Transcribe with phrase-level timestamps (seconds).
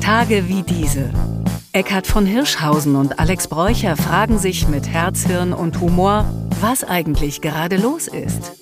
[0.00, 1.10] Tage wie diese.
[1.72, 6.26] Eckhard von Hirschhausen und Alex Bräucher fragen sich mit Herz, Hirn und Humor,
[6.60, 8.52] was eigentlich gerade los ist.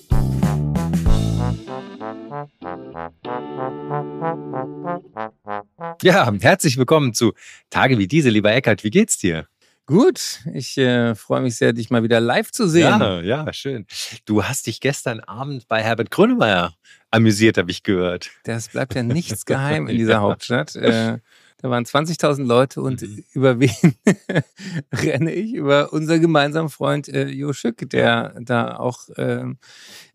[6.01, 7.33] Ja, herzlich willkommen zu
[7.69, 8.85] Tage wie diese, lieber Eckhard.
[8.85, 9.47] Wie geht's dir?
[9.85, 13.01] Gut, ich äh, freue mich sehr, dich mal wieder live zu sehen.
[13.01, 13.85] Ja, ja, schön.
[14.25, 16.73] Du hast dich gestern Abend bei Herbert Grönemeyer
[17.11, 18.31] amüsiert, habe ich gehört.
[18.45, 20.75] Das bleibt ja nichts geheim in dieser Hauptstadt.
[20.75, 21.17] Äh,
[21.63, 23.23] da waren 20.000 Leute und mhm.
[23.33, 23.71] über wen
[24.93, 25.53] renne ich?
[25.53, 29.59] Über unser gemeinsamen Freund äh, Jo Schück, der da auch ähm,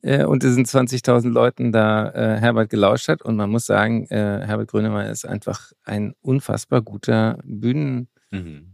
[0.03, 3.23] äh, unter diesen 20.000 Leuten da äh, Herbert gelauscht hat.
[3.23, 8.73] Und man muss sagen, äh, Herbert Grönemeyer ist einfach ein unfassbar guter Bühnenperformer, mhm.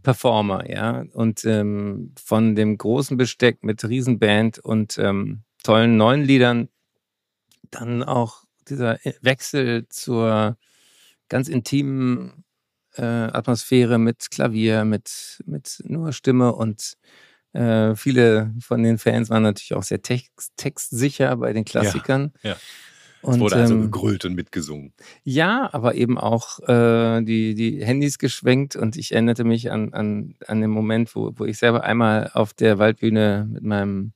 [0.67, 1.05] ja.
[1.13, 6.69] Und ähm, von dem großen Besteck mit Riesenband und ähm, tollen neuen Liedern,
[7.71, 10.57] dann auch dieser Wechsel zur
[11.29, 12.43] ganz intimen
[12.95, 16.97] äh, Atmosphäre mit Klavier, mit, mit nur Stimme und
[17.53, 22.33] äh, viele von den Fans waren natürlich auch sehr text textsicher bei den Klassikern.
[22.43, 22.57] Ja, ja.
[23.25, 24.93] Und, es wurde also ähm, gegrüllt und mitgesungen.
[25.23, 30.35] Ja, aber eben auch äh, die, die Handys geschwenkt und ich erinnerte mich an, an,
[30.45, 34.13] an den Moment, wo, wo ich selber einmal auf der Waldbühne mit meinem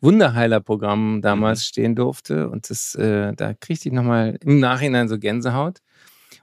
[0.00, 1.64] Wunderheiler-Programm damals mhm.
[1.64, 5.80] stehen durfte und das, äh, da kriegte ich nochmal im Nachhinein so Gänsehaut.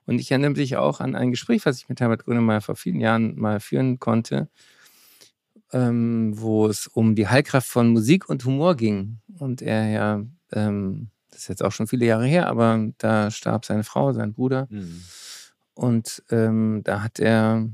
[0.05, 2.99] Und ich erinnere mich auch an ein Gespräch, was ich mit Herbert Grönemeyer vor vielen
[2.99, 4.49] Jahren mal führen konnte,
[5.71, 9.19] ähm, wo es um die Heilkraft von Musik und Humor ging.
[9.37, 13.65] Und er ja, ähm, das ist jetzt auch schon viele Jahre her, aber da starb
[13.65, 14.67] seine Frau, sein Bruder.
[14.69, 15.03] Mhm.
[15.73, 17.69] Und ähm, da hat er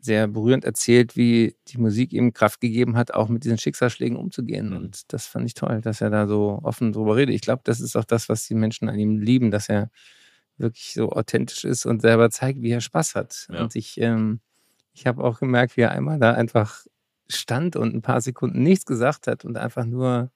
[0.00, 4.70] sehr berührend erzählt, wie die Musik ihm Kraft gegeben hat, auch mit diesen Schicksalsschlägen umzugehen.
[4.70, 4.76] Mhm.
[4.76, 7.34] Und das fand ich toll, dass er da so offen drüber redet.
[7.34, 9.90] Ich glaube, das ist auch das, was die Menschen an ihm lieben, dass er
[10.56, 13.46] wirklich so authentisch ist und selber zeigt, wie er Spaß hat.
[13.50, 13.62] Ja.
[13.62, 14.40] Und ich, ähm,
[14.92, 16.84] ich habe auch gemerkt, wie er einmal da einfach
[17.28, 20.30] stand und ein paar Sekunden nichts gesagt hat und einfach nur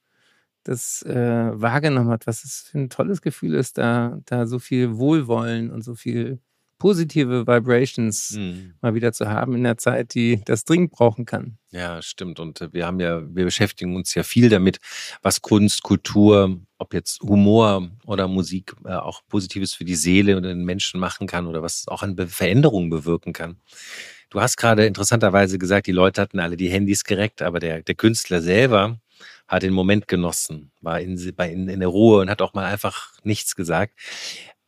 [0.65, 4.97] das äh, wahrgenommen hat, was es für ein tolles Gefühl ist, da, da so viel
[4.97, 6.41] Wohlwollen und so viel
[6.83, 8.75] positive Vibrations mhm.
[8.81, 11.57] mal wieder zu haben in der Zeit, die das dringend brauchen kann.
[11.71, 12.41] Ja, stimmt.
[12.41, 14.81] Und äh, wir haben ja, wir beschäftigen uns ja viel damit,
[15.23, 20.43] was Kunst, Kultur, ob jetzt Humor oder Musik äh, auch Positives für die Seele und
[20.43, 23.59] den Menschen machen kann oder was auch an Veränderungen bewirken kann.
[24.31, 27.95] Du hast gerade interessanterweise gesagt, die Leute hatten alle die Handys gereckt, aber der, der
[27.95, 28.99] Künstler selber
[29.53, 33.13] hat den Moment genossen, war in, in, in der Ruhe und hat auch mal einfach
[33.23, 33.95] nichts gesagt.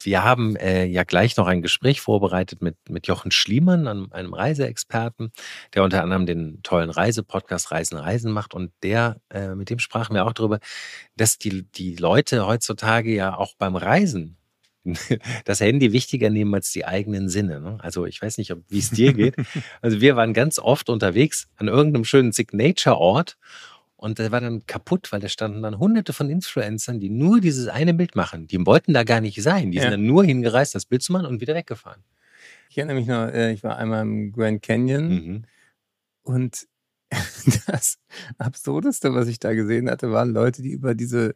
[0.03, 4.35] Wir haben äh, ja gleich noch ein Gespräch vorbereitet mit, mit Jochen Schliemann, einem, einem
[4.35, 5.33] Reiseexperten,
[5.73, 8.53] der unter anderem den tollen Reisepodcast Reisen Reisen macht.
[8.53, 10.59] Und der, äh, mit dem sprachen wir auch darüber,
[11.17, 14.37] dass die, die Leute heutzutage ja auch beim Reisen
[15.47, 17.63] das Handy wichtiger nehmen als die eigenen Sinne.
[17.63, 17.79] Ne?
[17.81, 19.37] Also ich weiß nicht, wie es dir geht.
[19.81, 23.39] Also wir waren ganz oft unterwegs an irgendeinem schönen Signature-Ort
[24.05, 27.69] und der war dann kaputt, weil da standen dann hunderte von Influencern, die nur dieses
[27.69, 28.47] eine Bild machen.
[28.47, 29.71] Die wollten da gar nicht sein.
[29.71, 29.85] Die ja.
[29.85, 32.05] sind dann nur hingereist, das Bild zu machen und wieder weggefahren.
[32.69, 35.45] Ich erinnere mich noch, äh, ich war einmal im Grand Canyon mhm.
[36.23, 36.67] und
[37.67, 37.97] das
[38.37, 41.35] Absurdeste, was ich da gesehen hatte, waren Leute, die über diese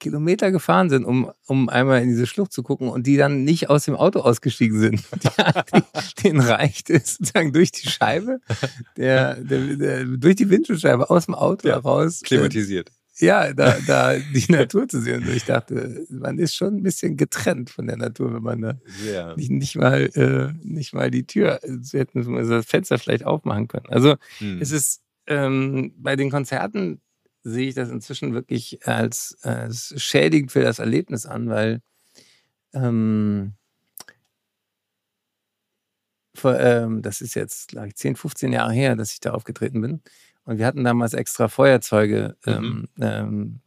[0.00, 3.70] Kilometer gefahren sind, um, um einmal in diese Schlucht zu gucken und die dann nicht
[3.70, 5.02] aus dem Auto ausgestiegen sind.
[5.22, 8.40] Die, denen reicht es sozusagen durch die Scheibe,
[8.96, 12.22] der, der, der, durch die Windschutzscheibe aus dem Auto ja, heraus.
[12.22, 12.90] Äh, klimatisiert.
[13.18, 15.22] Ja, da, da die Natur zu sehen.
[15.22, 18.78] Und ich dachte, man ist schon ein bisschen getrennt von der Natur, wenn man da
[19.06, 19.36] ja.
[19.36, 23.86] nicht, nicht, mal, äh, nicht mal die Tür, sie hätten das Fenster vielleicht aufmachen können.
[23.88, 24.58] Also hm.
[24.60, 27.00] es ist ähm, bei den Konzerten
[27.42, 31.80] sehe ich das inzwischen wirklich als, als schädigend für das Erlebnis an, weil
[32.72, 33.54] ähm,
[36.34, 39.80] vor, ähm, das ist jetzt, glaube ich, 10, 15 Jahre her, dass ich da aufgetreten
[39.80, 40.02] bin.
[40.44, 43.02] Und wir hatten damals extra Feuerzeuge ähm, mhm.
[43.02, 43.60] ähm,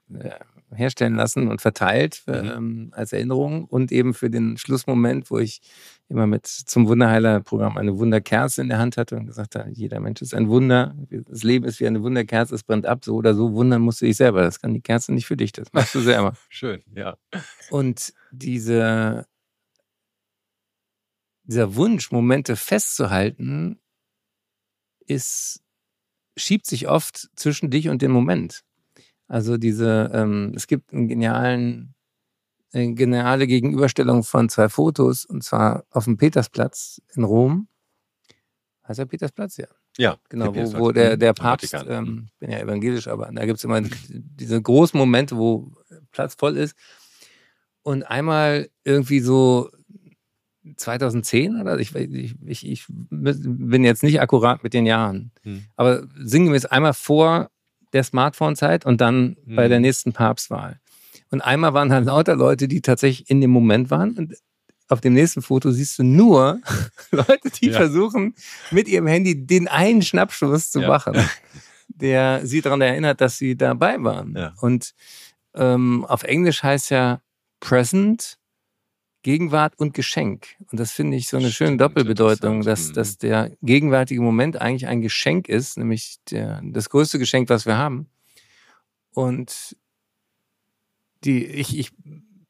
[0.75, 2.33] herstellen lassen und verteilt mhm.
[2.33, 5.61] ähm, als Erinnerung und eben für den Schlussmoment, wo ich
[6.09, 10.21] immer mit zum Wunderheiler-Programm eine Wunderkerze in der Hand hatte und gesagt habe, jeder Mensch
[10.21, 13.53] ist ein Wunder, das Leben ist wie eine Wunderkerze, es brennt ab, so oder so,
[13.53, 16.01] wundern musst du dich selber, das kann die Kerze nicht für dich, das machst du
[16.01, 16.33] selber.
[16.49, 17.17] Schön, ja.
[17.69, 19.25] Und diese,
[21.43, 23.79] dieser Wunsch, Momente festzuhalten,
[25.05, 25.63] ist,
[26.37, 28.63] schiebt sich oft zwischen dich und dem Moment.
[29.27, 31.95] Also diese, ähm, es gibt einen genialen,
[32.73, 37.67] eine geniale Gegenüberstellung von zwei Fotos und zwar auf dem Petersplatz in Rom.
[38.87, 39.57] Heißt er Petersplatz?
[39.57, 39.67] Ja.
[39.97, 43.63] Ja, genau, wo, wo der, der Papst, ähm, bin ja evangelisch, aber da gibt es
[43.63, 43.79] immer
[44.09, 45.71] diese großen Momente, wo
[46.11, 46.75] Platz voll ist.
[47.83, 49.69] Und einmal irgendwie so
[50.77, 55.65] 2010 oder ich, ich, ich, ich bin jetzt nicht akkurat mit den Jahren, hm.
[55.75, 57.51] aber sinngemäß einmal vor
[57.93, 59.55] der Smartphone-Zeit und dann hm.
[59.55, 59.83] bei der hm.
[59.83, 60.79] nächsten Papstwahl.
[61.29, 64.17] Und einmal waren halt lauter Leute, die tatsächlich in dem Moment waren.
[64.17, 64.35] Und
[64.89, 66.59] auf dem nächsten Foto siehst du nur
[67.11, 67.77] Leute, die ja.
[67.77, 68.35] versuchen,
[68.71, 70.87] mit ihrem Handy den einen Schnappschuss zu ja.
[70.87, 71.15] machen,
[71.87, 74.35] der sie daran erinnert, dass sie dabei waren.
[74.35, 74.53] Ja.
[74.61, 74.93] Und
[75.55, 77.21] ähm, auf Englisch heißt ja
[77.59, 78.37] Present,
[79.23, 80.47] Gegenwart und Geschenk.
[80.71, 82.93] Und das finde ich so eine schöne Doppelbedeutung, dass, mhm.
[82.93, 87.77] dass der gegenwärtige Moment eigentlich ein Geschenk ist, nämlich der, das größte Geschenk, was wir
[87.77, 88.07] haben.
[89.11, 89.75] Und
[91.23, 91.91] die, ich, ich,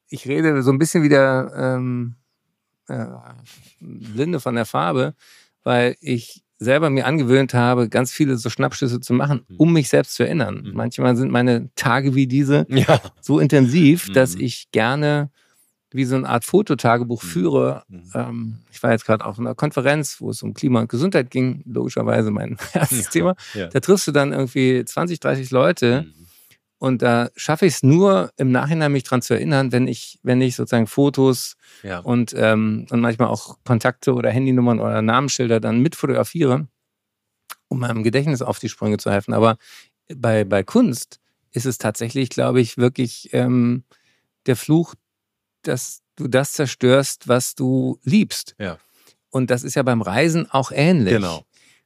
[0.08, 2.16] ich rede so ein bisschen wie der ähm,
[2.88, 3.06] äh,
[3.80, 5.14] Blinde von der Farbe,
[5.64, 9.56] weil ich selber mir angewöhnt habe, ganz viele so Schnappschüsse zu machen, mhm.
[9.58, 10.64] um mich selbst zu erinnern.
[10.66, 10.74] Mhm.
[10.74, 13.00] Manchmal sind meine Tage wie diese ja.
[13.22, 14.42] so intensiv, dass mhm.
[14.42, 15.30] ich gerne
[15.94, 17.28] wie so eine Art Fototagebuch mhm.
[17.28, 17.84] führe.
[17.88, 18.04] Mhm.
[18.14, 21.64] Ähm, ich war jetzt gerade auf einer Konferenz, wo es um Klima und Gesundheit ging,
[21.66, 23.36] logischerweise mein erstes ja, Thema.
[23.54, 23.68] Ja.
[23.68, 26.28] Da triffst du dann irgendwie 20, 30 Leute mhm.
[26.80, 30.42] und da schaffe ich es nur im Nachhinein mich dran zu erinnern, wenn ich, wenn
[30.42, 32.00] ich sozusagen Fotos ja.
[32.00, 36.68] und, ähm, und manchmal auch Kontakte oder Handynummern oder Namensschilder dann mit fotografiere,
[37.68, 39.34] um meinem Gedächtnis auf die Sprünge zu helfen.
[39.34, 39.58] Aber
[40.14, 41.20] bei, bei Kunst
[41.52, 43.84] ist es tatsächlich, glaube ich, wirklich ähm,
[44.46, 44.96] der Fluch
[45.68, 48.56] dass du das zerstörst, was du liebst.
[48.60, 48.78] Ja.
[49.30, 51.14] Und das ist ja beim Reisen auch ähnlich.
[51.14, 51.44] Genau.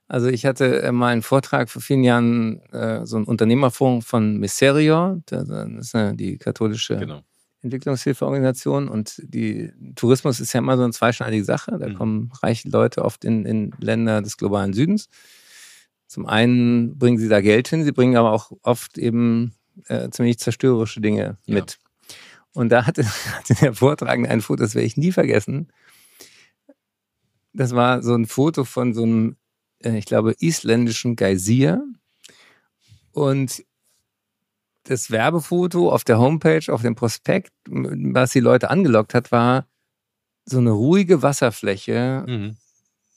[0.08, 4.38] Also ich hatte äh, mal einen Vortrag vor vielen Jahren, äh, so ein Unternehmerfonds von
[4.38, 7.22] Miserior, das ist ja die katholische genau.
[7.62, 11.78] Entwicklungshilfeorganisation und die Tourismus ist ja immer so eine zweischneidige Sache.
[11.78, 11.96] Da mhm.
[11.96, 15.10] kommen reiche Leute oft in, in Länder des globalen Südens.
[16.08, 19.56] Zum einen bringen sie da Geld hin, sie bringen aber auch oft eben
[19.88, 21.56] äh, ziemlich zerstörerische Dinge ja.
[21.56, 21.80] mit.
[22.58, 25.72] Und da hatte, hatte der Vortragende ein Foto, das werde ich nie vergessen.
[27.54, 29.38] Das war so ein Foto von so einem,
[29.84, 31.84] äh, ich glaube, isländischen Geysir.
[33.12, 33.64] Und
[34.86, 39.68] das Werbefoto auf der Homepage, auf dem Prospekt, was die Leute angelockt hat, war
[40.44, 42.58] so eine ruhige Wasserfläche, mhm.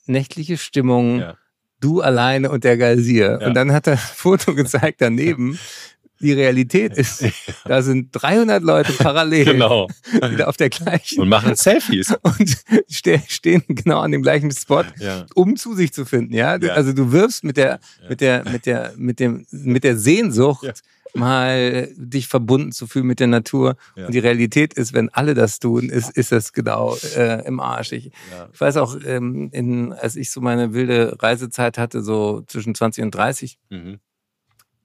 [0.04, 1.38] nächtliche Stimmung, ja.
[1.78, 3.38] du alleine und der Geysir.
[3.40, 3.46] Ja.
[3.46, 5.58] Und dann hat er ein Foto gezeigt daneben,
[6.20, 7.25] die Realität ist,
[7.64, 9.88] da sind 300 Leute parallel genau.
[10.31, 11.20] wieder auf der gleichen.
[11.20, 12.14] Und machen Selfies.
[12.22, 12.58] Und
[12.88, 15.26] ste stehen genau an dem gleichen Spot, ja.
[15.34, 16.34] um zu sich zu finden.
[16.34, 16.56] Ja?
[16.56, 16.75] ja.
[16.75, 20.72] Also du wirfst mit der, mit der, mit der, mit dem, mit der Sehnsucht, ja.
[21.14, 23.76] mal dich verbunden zu fühlen mit der Natur.
[23.96, 27.93] Und die Realität ist, wenn alle das tun, ist, ist das genau äh, im Arsch.
[27.93, 28.11] Ich,
[28.52, 33.05] ich weiß auch, ähm, in, als ich so meine wilde Reisezeit hatte, so zwischen 20
[33.05, 34.00] und 30, mhm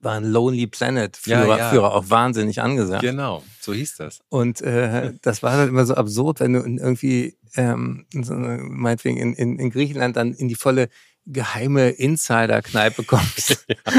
[0.06, 1.70] war ein Lonely Planet Führer, ja, ja.
[1.70, 3.02] Führer auch wahnsinnig angesagt.
[3.02, 4.20] Genau, so hieß das.
[4.28, 9.34] Und äh, das war dann immer so absurd, wenn du irgendwie ähm, so, meinetwegen in,
[9.34, 10.88] in, in Griechenland dann in die volle
[11.26, 13.66] geheime Insider-Kneipe kommst.
[13.86, 13.92] Ja.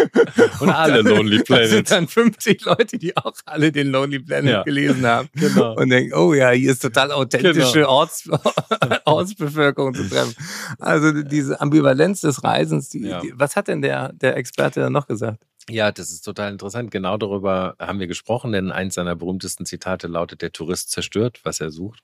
[0.59, 1.69] Und, und alle dann, Lonely Planet.
[1.69, 4.63] sind dann 50 Leute, die auch alle den Lonely Planet ja.
[4.63, 5.29] gelesen haben.
[5.35, 5.75] Genau.
[5.75, 7.89] Und denken, oh ja, hier ist total authentische genau.
[7.89, 8.29] Orts,
[9.05, 10.35] Ortsbevölkerung zu treffen.
[10.79, 13.19] Also diese Ambivalenz des Reisens, die, ja.
[13.19, 15.43] die, was hat denn der, der Experte noch gesagt?
[15.69, 16.91] Ja, das ist total interessant.
[16.91, 21.59] Genau darüber haben wir gesprochen, denn eins seiner berühmtesten Zitate lautet, der Tourist zerstört, was
[21.59, 21.99] er sucht.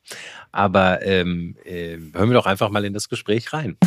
[0.51, 3.77] Aber ähm, äh, hören wir doch einfach mal in das Gespräch rein.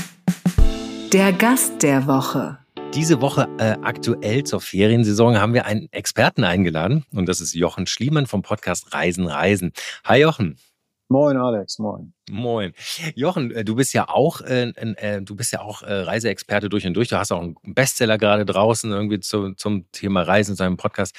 [1.13, 2.59] Der Gast der Woche.
[2.95, 7.87] Diese Woche äh, aktuell zur Feriensaison haben wir einen Experten eingeladen und das ist Jochen
[7.87, 9.73] Schliemann vom Podcast Reisen Reisen.
[10.05, 10.57] Hi Jochen.
[11.09, 12.13] Moin Alex, moin.
[12.29, 12.73] Moin.
[13.15, 16.85] Jochen, äh, du bist ja auch, äh, äh, du bist ja auch äh, Reiseexperte durch
[16.85, 17.09] und durch.
[17.09, 21.15] Du hast auch einen Bestseller gerade draußen irgendwie zu, zum Thema Reisen in seinem Podcast.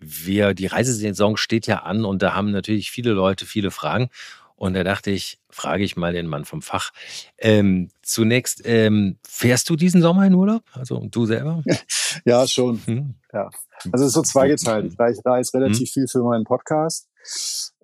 [0.00, 4.08] Wir, die Reisesaison steht ja an und da haben natürlich viele Leute viele Fragen.
[4.56, 6.90] Und da dachte ich, frage ich mal den Mann vom Fach.
[7.38, 10.64] Ähm, zunächst, ähm, fährst du diesen Sommer in Urlaub?
[10.72, 11.62] Also du selber?
[12.24, 12.80] ja, schon.
[12.84, 13.14] Hm.
[13.32, 13.50] Ja.
[13.92, 14.92] Also es ist so zweigeteilt.
[14.92, 15.92] Ich reise relativ hm.
[15.92, 17.08] viel für meinen Podcast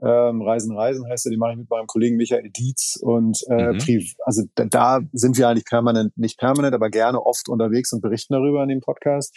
[0.05, 3.73] ähm, Reisen, Reisen heißt ja, die mache ich mit meinem Kollegen Michael Dietz und äh,
[3.73, 4.03] mhm.
[4.25, 8.35] also da, da sind wir eigentlich permanent, nicht permanent, aber gerne oft unterwegs und berichten
[8.35, 9.35] darüber in dem Podcast.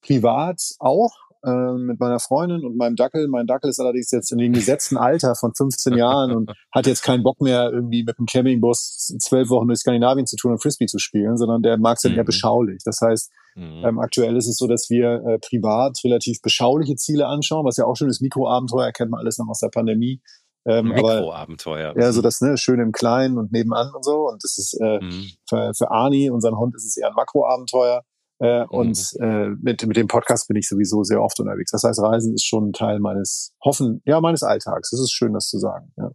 [0.00, 1.12] Privat auch,
[1.44, 3.28] äh, mit meiner Freundin und meinem Dackel.
[3.28, 7.02] Mein Dackel ist allerdings jetzt in dem gesetzten Alter von 15 Jahren und hat jetzt
[7.02, 10.86] keinen Bock mehr, irgendwie mit dem Campingbus zwölf Wochen durch Skandinavien zu tun und Frisbee
[10.86, 12.18] zu spielen, sondern der mag es dann mhm.
[12.18, 12.82] eher beschaulich.
[12.84, 13.84] Das heißt, mhm.
[13.84, 17.84] ähm, aktuell ist es so, dass wir äh, privat relativ beschauliche Ziele anschauen, was ja
[17.84, 18.22] auch schön ist.
[18.22, 20.20] Mikroabenteuer kennt man alles noch aus der Pandemie.
[20.66, 21.94] Ähm, Mikroabenteuer.
[21.96, 24.28] ja, so das ne, schön im Kleinen und nebenan und so.
[24.28, 25.30] Und das ist äh, mhm.
[25.48, 28.02] für, für Arni, unseren Hund, ist es eher ein Makroabenteuer.
[28.40, 28.66] Äh, mhm.
[28.70, 31.70] Und äh, mit, mit dem Podcast bin ich sowieso sehr oft unterwegs.
[31.70, 34.92] Das heißt, Reisen ist schon ein Teil meines Hoffen, ja, meines Alltags.
[34.92, 35.92] Es ist schön, das zu sagen.
[35.96, 36.10] Ja.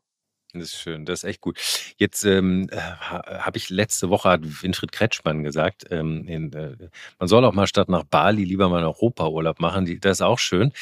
[0.53, 1.57] Das ist schön, das ist echt gut.
[1.97, 6.75] Jetzt ähm, äh, habe ich letzte Woche hat Winfried Kretschmann gesagt, ähm, in, äh,
[7.19, 9.85] man soll auch mal statt nach Bali lieber mal einen Europaurlaub machen.
[9.85, 10.73] Die, das ist auch schön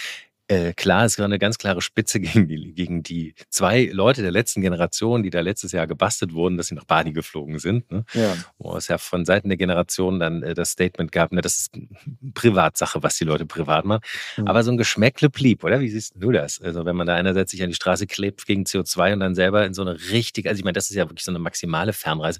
[0.49, 4.31] äh, klar, es war eine ganz klare Spitze gegen die, gegen die zwei Leute der
[4.31, 7.89] letzten Generation, die da letztes Jahr gebastelt wurden, dass sie nach Bali geflogen sind.
[7.91, 8.03] Ne?
[8.13, 8.35] Ja.
[8.57, 11.71] Wo es ja von Seiten der Generation dann äh, das Statement gab, ne, das ist
[12.33, 14.01] Privatsache, was die Leute privat machen.
[14.37, 14.47] Mhm.
[14.47, 15.79] Aber so ein Geschmäckle blieb, oder?
[15.79, 16.59] Wie siehst du das?
[16.59, 19.65] Also wenn man da einerseits sich an die Straße klebt gegen CO2 und dann selber
[19.65, 22.39] in so eine richtige, also ich meine, das ist ja wirklich so eine maximale Fernreise.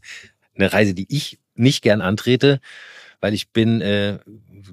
[0.55, 2.59] Eine Reise, die ich nicht gern antrete,
[3.21, 4.19] weil ich bin, äh,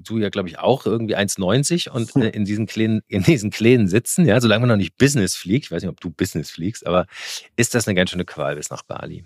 [0.03, 3.87] du ja glaube ich auch irgendwie 1,90 und äh, in diesen kleinen, in diesen kleinen
[3.87, 6.85] sitzen, ja, solange man noch nicht Business fliegt, ich weiß nicht, ob du Business fliegst,
[6.85, 7.07] aber
[7.55, 9.25] ist das eine ganz schöne Qual bis nach Bali?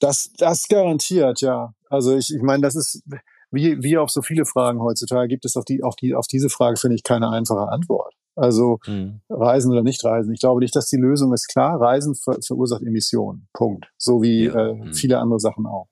[0.00, 1.74] Das, das garantiert, ja.
[1.90, 3.02] Also ich, ich meine, das ist,
[3.50, 6.48] wie, wie auf so viele Fragen heutzutage gibt es auf die, auf die, auf diese
[6.48, 8.14] Frage finde ich keine einfache Antwort.
[8.36, 9.20] Also hm.
[9.28, 10.32] Reisen oder nicht Reisen.
[10.32, 11.80] Ich glaube nicht, dass die Lösung ist klar.
[11.80, 13.48] Reisen ver verursacht Emissionen.
[13.52, 13.90] Punkt.
[13.96, 14.54] So wie ja.
[14.54, 14.94] äh, hm.
[14.94, 15.88] viele andere Sachen auch.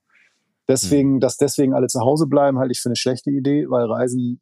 [0.67, 1.19] Deswegen, mhm.
[1.19, 4.41] dass deswegen alle zu Hause bleiben, halte ich für eine schlechte Idee, weil Reisen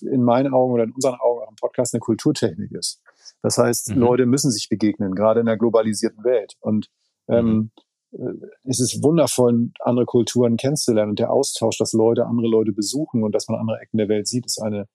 [0.00, 3.00] in meinen Augen oder in unseren Augen auch im Podcast eine Kulturtechnik ist.
[3.42, 4.00] Das heißt, mhm.
[4.00, 6.54] Leute müssen sich begegnen, gerade in der globalisierten Welt.
[6.60, 6.88] Und
[7.28, 7.70] ähm,
[8.12, 8.40] mhm.
[8.64, 11.10] es ist wundervoll, andere Kulturen kennenzulernen.
[11.10, 14.26] Und der Austausch, dass Leute andere Leute besuchen und dass man andere Ecken der Welt
[14.26, 14.86] sieht, ist eine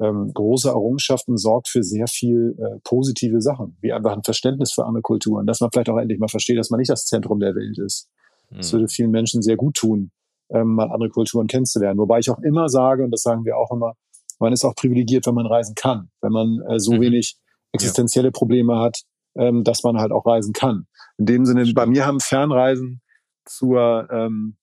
[0.00, 4.72] ähm, große Errungenschaft und sorgt für sehr viel äh, positive Sachen, wie einfach ein Verständnis
[4.72, 7.40] für andere Kulturen, dass man vielleicht auch endlich mal versteht, dass man nicht das Zentrum
[7.40, 8.10] der Welt ist.
[8.50, 8.76] Das mhm.
[8.76, 10.10] würde vielen Menschen sehr gut tun,
[10.50, 11.98] ähm, mal andere Kulturen kennenzulernen.
[11.98, 13.94] Wobei ich auch immer sage, und das sagen wir auch immer,
[14.38, 17.00] man ist auch privilegiert, wenn man reisen kann, wenn man äh, so mhm.
[17.00, 17.36] wenig
[17.72, 19.02] existenzielle Probleme hat,
[19.36, 20.86] ähm, dass man halt auch reisen kann.
[21.18, 23.00] In dem Sinne, bei mir haben Fernreisen
[23.44, 24.56] zur ähm,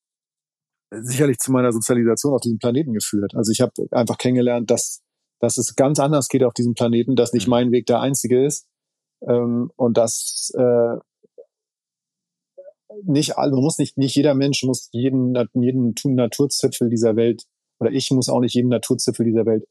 [0.91, 3.33] sicherlich zu meiner Sozialisation auf diesem Planeten geführt.
[3.35, 5.01] Also ich habe einfach kennengelernt, dass,
[5.39, 7.51] dass es ganz anders geht auf diesem Planeten, dass nicht mhm.
[7.51, 8.67] mein Weg der einzige ist
[9.27, 10.97] ähm, und dass äh,
[13.03, 17.43] nicht alle, man muss nicht, nicht jeder Mensch muss jeden, jeden Naturzipfel dieser Welt,
[17.79, 19.65] oder ich muss auch nicht jeden Naturzipfel dieser Welt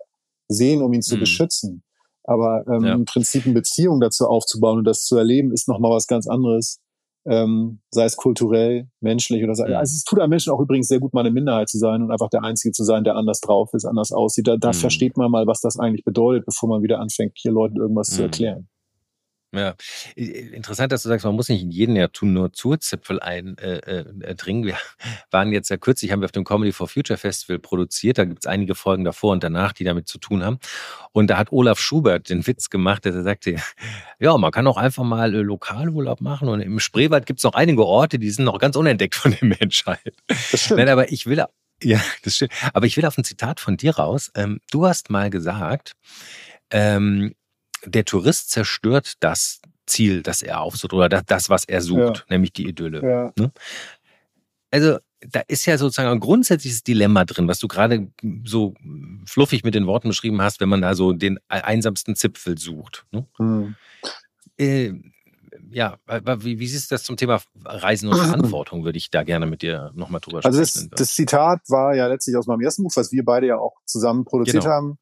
[0.48, 1.20] sehen, um ihn zu mhm.
[1.20, 1.82] beschützen.
[2.24, 2.94] Aber ähm, ja.
[2.94, 6.78] im Prinzip eine Beziehung dazu aufzubauen und das zu erleben, ist nochmal was ganz anderes.
[7.24, 9.64] Ähm, sei es kulturell, menschlich oder so.
[9.64, 9.78] Ja.
[9.78, 12.10] Also es tut einem Menschen auch übrigens sehr gut, mal eine Minderheit zu sein und
[12.10, 14.48] einfach der Einzige zu sein, der anders drauf ist, anders aussieht.
[14.48, 14.74] Da, da mhm.
[14.74, 18.14] versteht man mal, was das eigentlich bedeutet, bevor man wieder anfängt, hier Leuten irgendwas mhm.
[18.14, 18.68] zu erklären.
[19.54, 19.74] Ja,
[20.16, 23.58] interessant, dass du sagst, man muss nicht in jeden ja tun, nur Zurzipfel eindringen.
[23.58, 24.78] Äh, äh, wir
[25.30, 28.16] waren jetzt ja kürzlich, haben wir auf dem Comedy for Future Festival produziert.
[28.16, 30.58] Da gibt es einige Folgen davor und danach, die damit zu tun haben.
[31.12, 33.56] Und da hat Olaf Schubert den Witz gemacht, dass er sagte,
[34.18, 36.48] ja, man kann auch einfach mal äh, Lokalurlaub machen.
[36.48, 39.44] Und im Spreewald gibt es noch einige Orte, die sind noch ganz unentdeckt von der
[39.60, 40.14] Menschheit.
[40.28, 40.78] Das stimmt.
[40.78, 41.44] Nein, aber ich will,
[41.82, 42.52] ja, das stimmt.
[42.72, 44.30] Aber ich will auf ein Zitat von dir raus.
[44.34, 45.92] Ähm, du hast mal gesagt,
[46.70, 47.34] ähm,
[47.84, 52.24] der Tourist zerstört das Ziel, das er aufsucht oder das, was er sucht, ja.
[52.30, 53.02] nämlich die Idylle.
[53.02, 53.32] Ja.
[53.38, 53.52] Ne?
[54.70, 58.08] Also da ist ja sozusagen ein grundsätzliches Dilemma drin, was du gerade
[58.44, 58.74] so
[59.26, 63.06] fluffig mit den Worten beschrieben hast, wenn man da so den einsamsten Zipfel sucht.
[63.38, 63.76] Mhm.
[64.58, 64.94] Äh,
[65.70, 68.84] ja, wie, wie siehst du das zum Thema Reisen und Verantwortung?
[68.84, 70.58] Würde ich da gerne mit dir nochmal drüber sprechen.
[70.58, 73.58] Also das, das, Zitat war ja letztlich aus meinem ersten Buch, was wir beide ja
[73.58, 74.74] auch zusammen produziert genau.
[74.74, 74.98] haben.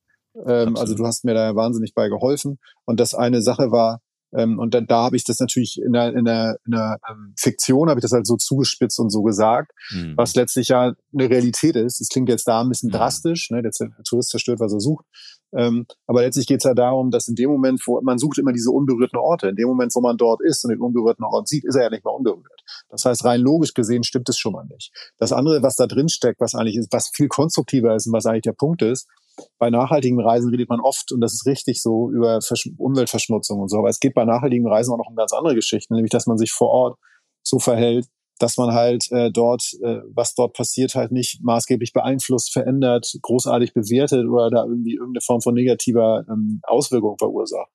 [0.47, 2.59] Ähm, also du hast mir da wahnsinnig bei geholfen.
[2.85, 4.01] Und das eine Sache war,
[4.33, 7.35] ähm, und dann, da habe ich das natürlich in der, in der, in der ähm,
[7.37, 10.17] Fiktion, habe ich das halt so zugespitzt und so gesagt, mhm.
[10.17, 12.01] was letztlich ja eine Realität ist.
[12.01, 12.95] Das klingt jetzt da ein bisschen mhm.
[12.95, 13.63] drastisch, ne?
[13.63, 13.73] der
[14.05, 15.05] Tourist zerstört, was er sucht.
[15.53, 18.53] Ähm, aber letztlich geht es ja darum, dass in dem Moment, wo man sucht immer
[18.53, 21.65] diese unberührten Orte, in dem Moment, wo man dort ist und den unberührten Ort sieht,
[21.65, 22.63] ist er ja nicht mehr unberührt.
[22.89, 24.93] Das heißt, rein logisch gesehen stimmt es schon mal nicht.
[25.19, 28.27] Das andere, was da drin steckt, was eigentlich ist, was viel konstruktiver ist und was
[28.27, 29.09] eigentlich der Punkt ist,
[29.59, 33.69] bei nachhaltigen Reisen redet man oft, und das ist richtig so, über Versch Umweltverschmutzung und
[33.69, 33.79] so.
[33.79, 36.39] Aber es geht bei nachhaltigen Reisen auch noch um ganz andere Geschichten, nämlich dass man
[36.39, 36.99] sich vor Ort
[37.43, 38.07] so verhält,
[38.39, 43.75] dass man halt äh, dort, äh, was dort passiert, halt nicht maßgeblich beeinflusst, verändert, großartig
[43.75, 47.71] bewertet oder da irgendwie irgendeine Form von negativer ähm, Auswirkung verursacht.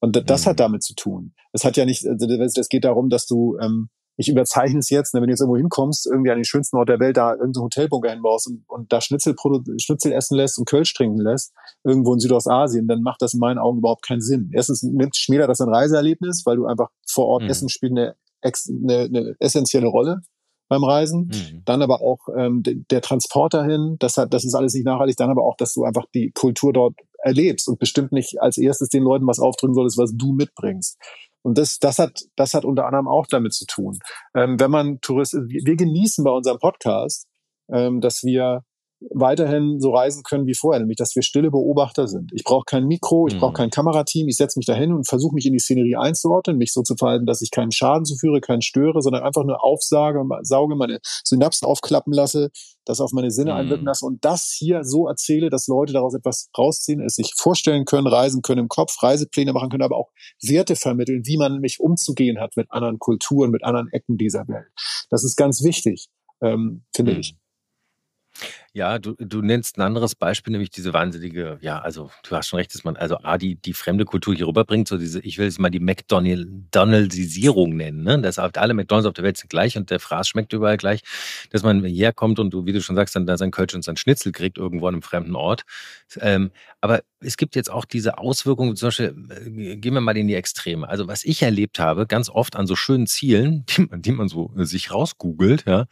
[0.00, 0.50] Und das mhm.
[0.50, 1.34] hat damit zu tun.
[1.52, 2.26] Es hat ja nicht, also
[2.60, 5.56] es geht darum, dass du ähm, ich überzeichne es jetzt, ne, wenn du jetzt irgendwo
[5.56, 9.00] hinkommst, irgendwie an den schönsten Ort der Welt, da irgendeinen Hotelbunker hinbaust und, und da
[9.00, 9.34] Schnitzel,
[9.78, 11.52] Schnitzel essen lässt und Kölsch trinken lässt,
[11.84, 14.50] irgendwo in Südostasien, dann macht das in meinen Augen überhaupt keinen Sinn.
[14.52, 17.50] Erstens nimmt schmälert das ein Reiseerlebnis, weil du einfach vor Ort mhm.
[17.50, 20.22] Essen spielt eine, eine, eine essentielle Rolle
[20.68, 21.30] beim Reisen.
[21.32, 21.62] Mhm.
[21.64, 25.16] Dann aber auch ähm, der Transport dahin, das hat, das ist alles nicht nachhaltig.
[25.16, 28.88] Dann aber auch, dass du einfach die Kultur dort erlebst und bestimmt nicht als erstes
[28.88, 30.98] den Leuten was aufdrücken solltest, was du mitbringst.
[31.46, 34.00] Und das, das hat, das hat unter anderem auch damit zu tun.
[34.34, 37.28] Ähm, wenn man Tourist, wir genießen bei unserem Podcast,
[37.72, 38.64] ähm, dass wir
[39.10, 42.30] weiterhin so reisen können wie vorher, nämlich dass wir stille Beobachter sind.
[42.34, 43.40] Ich brauche kein Mikro, ich mhm.
[43.40, 46.72] brauche kein Kamerateam, ich setze mich dahin und versuche mich in die Szenerie einzuordnen, mich
[46.72, 50.76] so zu verhalten, dass ich keinen Schaden zuführe, keinen störe, sondern einfach nur aufsage, sauge,
[50.76, 52.50] meine Synapsen aufklappen lasse,
[52.84, 53.58] das auf meine Sinne mhm.
[53.58, 57.84] einwirken lasse und das hier so erzähle, dass Leute daraus etwas rausziehen, es sich vorstellen
[57.84, 60.10] können, reisen können im Kopf, Reisepläne machen können, aber auch
[60.42, 64.66] Werte vermitteln, wie man mich umzugehen hat mit anderen Kulturen, mit anderen Ecken dieser Welt.
[65.10, 66.08] Das ist ganz wichtig,
[66.40, 67.20] ähm, finde mhm.
[67.20, 67.36] ich.
[68.72, 72.58] Ja, du, du nennst ein anderes Beispiel, nämlich diese wahnsinnige, ja, also du hast schon
[72.58, 75.46] recht, dass man also A, die, die fremde Kultur hier rüberbringt, so diese, ich will
[75.46, 78.20] es mal die McDonaldisierung nennen, ne?
[78.20, 81.00] Dass alle McDonalds auf der Welt sind gleich und der Fraß schmeckt überall gleich,
[81.50, 83.82] dass man hierher kommt und du, wie du schon sagst, dann da sein Kölsch und
[83.82, 85.64] sein Schnitzel kriegt irgendwo an einem fremden Ort.
[86.20, 86.50] Ähm,
[86.82, 90.34] aber es gibt jetzt auch diese Auswirkungen, zum Beispiel, äh, gehen wir mal in die
[90.34, 90.86] Extreme.
[90.88, 94.28] Also was ich erlebt habe, ganz oft an so schönen Zielen, die man, die man
[94.28, 95.86] so sich rausgoogelt, ja,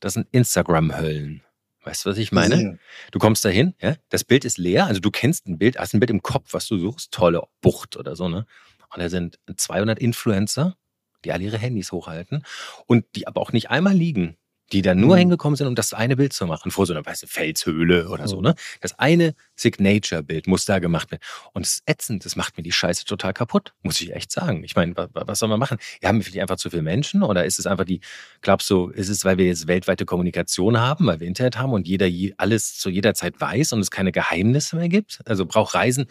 [0.00, 1.42] das sind Instagram-Höllen.
[1.86, 2.62] Weißt du, was ich meine?
[2.62, 2.74] Ja.
[3.12, 6.00] Du kommst dahin, ja, das Bild ist leer, also du kennst ein Bild, hast ein
[6.00, 8.44] Bild im Kopf, was du suchst, tolle Bucht oder so, ne?
[8.92, 10.76] Und da sind 200 Influencer,
[11.24, 12.44] die alle ihre Handys hochhalten
[12.86, 14.36] und die aber auch nicht einmal liegen
[14.72, 15.20] die da nur mhm.
[15.20, 18.40] hingekommen sind, um das eine Bild zu machen, vor so einer weiße Felshöhle oder so,
[18.40, 18.54] ne?
[18.80, 21.22] Das eine Signature-Bild muss da gemacht werden.
[21.52, 24.64] Und es ist ätzend, das macht mir die Scheiße total kaputt, muss ich echt sagen.
[24.64, 25.78] Ich meine, was soll man machen?
[26.00, 28.00] Wir haben vielleicht einfach zu viele Menschen oder ist es einfach die,
[28.40, 31.86] glaubst du, ist es, weil wir jetzt weltweite Kommunikation haben, weil wir Internet haben und
[31.86, 32.08] jeder
[32.38, 35.20] alles zu jeder Zeit weiß und es keine Geheimnisse mehr gibt?
[35.26, 36.06] Also braucht Reisen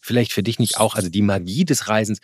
[0.00, 2.20] vielleicht für dich nicht auch, also die Magie des Reisens,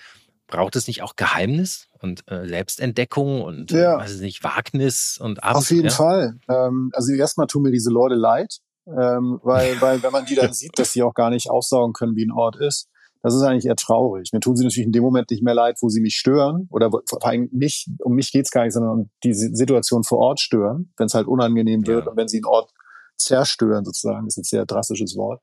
[0.47, 3.99] braucht es nicht auch Geheimnis und äh, Selbstentdeckung und ja.
[3.99, 5.91] weiß nicht, Wagnis und Abend, Auf jeden ja?
[5.91, 6.39] Fall.
[6.49, 10.53] Ähm, also erstmal tun mir diese Leute leid, ähm, weil, weil wenn man die dann
[10.53, 12.89] sieht, dass sie auch gar nicht aufsaugen können, wie ein Ort ist,
[13.23, 14.35] das ist eigentlich eher traurig.
[14.35, 16.91] Mir tun sie natürlich in dem Moment nicht mehr leid, wo sie mich stören oder
[16.91, 20.93] vor allem mich, um mich geht's gar nicht, sondern um die Situation vor Ort stören,
[20.99, 22.11] wenn es halt unangenehm wird ja.
[22.11, 22.71] und wenn sie einen Ort
[23.17, 25.41] zerstören sozusagen, ist ein sehr drastisches Wort.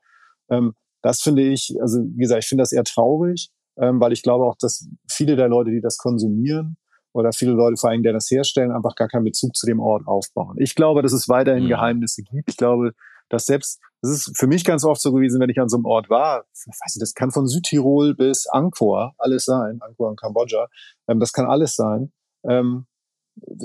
[0.48, 3.50] Ähm, das finde ich, also wie gesagt, ich finde das eher traurig
[3.80, 6.76] ähm, weil ich glaube auch, dass viele der Leute, die das konsumieren,
[7.14, 10.06] oder viele Leute vor allem, die das herstellen, einfach gar keinen Bezug zu dem Ort
[10.06, 10.56] aufbauen.
[10.58, 11.68] Ich glaube, dass es weiterhin mhm.
[11.68, 12.50] Geheimnisse gibt.
[12.50, 12.92] Ich glaube,
[13.28, 15.84] dass selbst, das ist für mich ganz oft so gewesen, wenn ich an so einem
[15.84, 20.68] Ort war, weiß nicht, das kann von Südtirol bis Angkor alles sein, Angkor in Kambodscha,
[21.08, 22.12] ähm, das kann alles sein.
[22.44, 22.86] Ähm,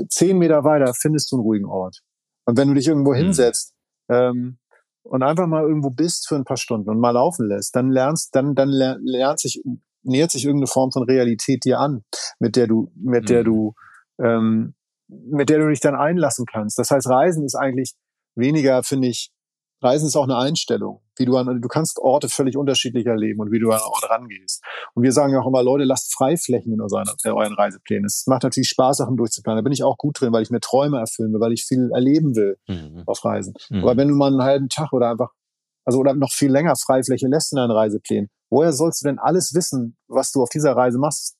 [0.10, 2.02] zehn Meter weiter findest du einen ruhigen Ort.
[2.46, 3.18] Und wenn du dich irgendwo mhm.
[3.18, 3.74] hinsetzt,
[4.10, 4.58] ähm,
[5.04, 8.36] und einfach mal irgendwo bist für ein paar Stunden und mal laufen lässt, dann lernst,
[8.36, 9.64] dann, dann lernt sich
[10.08, 12.04] nähert sich irgendeine Form von Realität dir an,
[12.40, 13.28] mit der du, mit mhm.
[13.28, 13.74] der du,
[14.20, 14.74] ähm,
[15.08, 16.78] mit der du dich dann einlassen kannst.
[16.80, 17.94] Das heißt, Reisen ist eigentlich
[18.36, 19.32] weniger, finde ich,
[19.82, 23.52] Reisen ist auch eine Einstellung, wie du an, du kannst Orte völlig unterschiedlich erleben und
[23.52, 24.64] wie du an Ort rangehst.
[24.96, 28.06] Und wir sagen ja auch immer, Leute, lasst Freiflächen in euren, in euren Reiseplänen.
[28.06, 29.60] Es macht natürlich Spaß, Sachen durchzuplanen.
[29.60, 31.92] Da bin ich auch gut drin, weil ich mir Träume erfüllen will, weil ich viel
[31.94, 33.04] erleben will mhm.
[33.06, 33.54] auf Reisen.
[33.70, 33.84] Mhm.
[33.84, 35.32] Aber wenn du mal einen halben Tag oder einfach,
[35.88, 39.54] also oder noch viel länger Freifläche lässt in deinen Reiseplänen, woher sollst du denn alles
[39.54, 41.38] wissen, was du auf dieser Reise machst,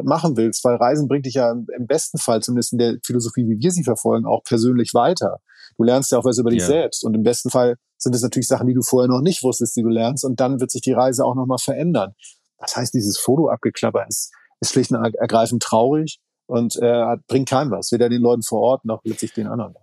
[0.00, 0.64] machen willst?
[0.64, 3.82] Weil Reisen bringt dich ja im besten Fall, zumindest in der Philosophie, wie wir sie
[3.82, 5.38] verfolgen, auch persönlich weiter.
[5.76, 6.66] Du lernst ja auch was über dich ja.
[6.66, 7.04] selbst.
[7.04, 9.82] Und im besten Fall sind es natürlich Sachen, die du vorher noch nicht wusstest, die
[9.82, 10.24] du lernst.
[10.24, 12.12] Und dann wird sich die Reise auch nochmal verändern.
[12.58, 17.90] Das heißt, dieses Fotoabgeklapper ist, ist schlicht und ergreifend traurig und äh, bringt keinem was.
[17.90, 19.74] Weder den Leuten vor Ort noch letztlich den anderen.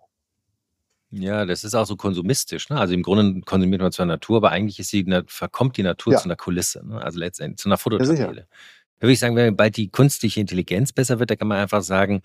[1.12, 2.70] Ja, das ist auch so konsumistisch.
[2.70, 2.80] Ne?
[2.80, 6.20] Also im Grunde konsumiert man zwar Natur, aber eigentlich ist die, verkommt die Natur ja.
[6.20, 6.86] zu einer Kulisse.
[6.88, 7.02] Ne?
[7.02, 8.22] Also letztendlich zu einer Fototapete.
[8.22, 11.58] Ja, da würde ich sagen, wenn bald die künstliche Intelligenz besser wird, da kann man
[11.58, 12.22] einfach sagen,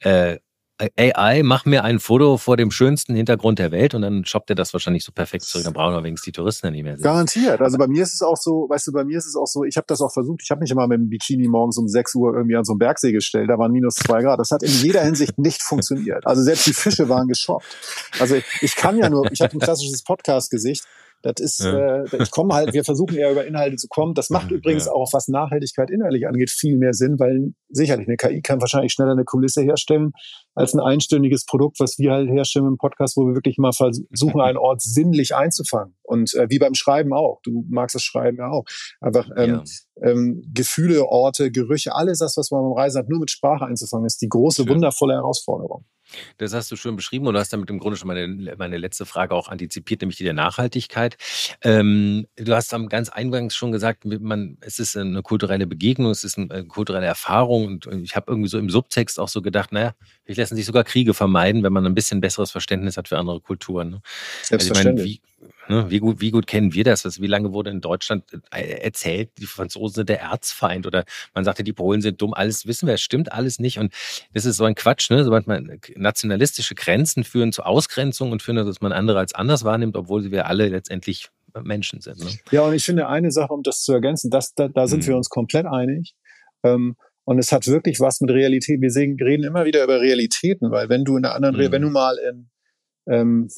[0.00, 0.38] äh,
[0.78, 4.56] AI, mach mir ein Foto vor dem schönsten Hintergrund der Welt und dann shoppt er
[4.56, 5.64] das wahrscheinlich so perfekt zurück.
[5.64, 7.02] Dann brauchen wir wenigstens die Touristen dann nicht mehr sehen.
[7.02, 7.60] Garantiert.
[7.60, 9.64] Also bei mir ist es auch so, weißt du, bei mir ist es auch so,
[9.64, 12.14] ich habe das auch versucht, ich habe mich immer mit dem Bikini morgens um 6
[12.14, 14.38] Uhr irgendwie an so einen Bergsee gestellt, da waren minus zwei Grad.
[14.38, 16.26] Das hat in jeder Hinsicht nicht funktioniert.
[16.26, 17.66] Also selbst die Fische waren geschockt.
[18.20, 20.84] Also ich kann ja nur, ich habe ein klassisches Podcast-Gesicht.
[21.22, 22.02] Das ist, ja.
[22.02, 24.14] äh, ich komme halt, wir versuchen eher über Inhalte zu kommen.
[24.14, 24.92] Das macht übrigens ja.
[24.92, 29.12] auch, was Nachhaltigkeit innerlich angeht, viel mehr Sinn, weil sicherlich eine KI kann wahrscheinlich schneller
[29.12, 30.12] eine Kulisse herstellen
[30.54, 34.40] als ein einstündiges Produkt, was wir halt herstellen im Podcast, wo wir wirklich mal versuchen,
[34.40, 35.94] einen Ort sinnlich einzufangen.
[36.02, 37.40] Und äh, wie beim Schreiben auch.
[37.42, 38.64] Du magst das Schreiben ja auch.
[39.00, 39.62] Einfach ähm,
[39.96, 40.08] ja.
[40.08, 44.06] ähm, Gefühle, Orte, Gerüche, alles das, was man beim Reisen hat, nur mit Sprache einzufangen,
[44.06, 44.74] ist die große, Schön.
[44.74, 45.84] wundervolle Herausforderung.
[46.38, 49.06] Das hast du schön beschrieben und du hast damit im Grunde schon meine, meine letzte
[49.06, 51.16] Frage auch antizipiert, nämlich die der Nachhaltigkeit.
[51.62, 56.24] Ähm, du hast am ganz eingangs schon gesagt, man, es ist eine kulturelle Begegnung, es
[56.24, 59.94] ist eine kulturelle Erfahrung und ich habe irgendwie so im Subtext auch so gedacht, naja,
[60.24, 63.40] vielleicht lassen sich sogar Kriege vermeiden, wenn man ein bisschen besseres Verständnis hat für andere
[63.40, 63.90] Kulturen.
[63.90, 64.02] Ne?
[64.42, 65.20] Selbstverständlich.
[65.20, 65.90] Also ich meine, wie, Ne?
[65.90, 67.20] Wie, gut, wie gut kennen wir das?
[67.20, 71.04] Wie lange wurde in Deutschland äh, erzählt, die Franzosen sind der Erzfeind oder
[71.34, 72.34] man sagte, die Polen sind dumm.
[72.34, 73.78] Alles wissen wir, es stimmt alles nicht.
[73.78, 73.92] Und
[74.34, 75.10] das ist so ein Quatsch.
[75.10, 75.24] Ne?
[75.24, 79.96] Sobald man nationalistische Grenzen führen zu Ausgrenzung und führen, dass man andere als anders wahrnimmt,
[79.96, 81.28] obwohl wir alle letztendlich
[81.62, 82.18] Menschen sind.
[82.18, 82.30] Ne?
[82.50, 85.08] Ja, und ich finde eine Sache, um das zu ergänzen, das, da, da sind mhm.
[85.08, 86.14] wir uns komplett einig.
[86.62, 88.80] Ähm, und es hat wirklich was mit Realität.
[88.80, 91.72] Wir sehen, reden immer wieder über Realitäten, weil wenn du in einer anderen, mhm.
[91.72, 92.48] wenn du mal in,
[93.06, 93.48] ähm,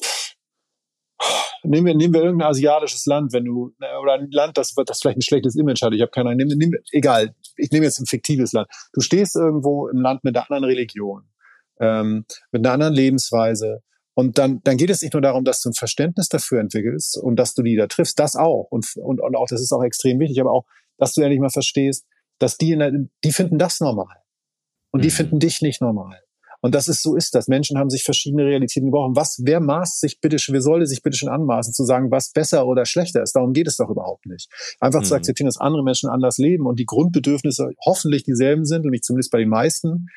[1.63, 5.17] nehmen wir, nehmen wir irgendein asiatisches Land, wenn du, oder ein Land, das, das vielleicht
[5.17, 8.05] ein schlechtes Image hat, ich habe keine Ahnung, nehm, nehm, egal, ich nehme jetzt ein
[8.05, 8.67] fiktives Land.
[8.93, 11.23] Du stehst irgendwo im Land mit einer anderen Religion,
[11.79, 13.81] ähm, mit einer anderen Lebensweise,
[14.13, 17.37] und dann, dann geht es nicht nur darum, dass du ein Verständnis dafür entwickelst und
[17.37, 18.67] dass du die da triffst, das auch.
[18.69, 20.65] Und, und, und auch, das ist auch extrem wichtig, aber auch,
[20.97, 22.05] dass du nicht mal verstehst,
[22.37, 22.91] dass die, in der,
[23.23, 24.17] die finden das normal.
[24.91, 25.03] Und mhm.
[25.03, 26.19] die finden dich nicht normal.
[26.61, 27.47] Und das ist, so ist das.
[27.47, 29.15] Menschen haben sich verschiedene Realitäten gebrochen.
[29.15, 32.67] Was, wer maßt sich bitte wer sollte sich bitte schon anmaßen, zu sagen, was besser
[32.67, 33.35] oder schlechter ist?
[33.35, 34.49] Darum geht es doch überhaupt nicht.
[34.79, 35.05] Einfach mhm.
[35.05, 39.31] zu akzeptieren, dass andere Menschen anders leben und die Grundbedürfnisse hoffentlich dieselben sind, nämlich zumindest
[39.31, 40.07] bei den meisten,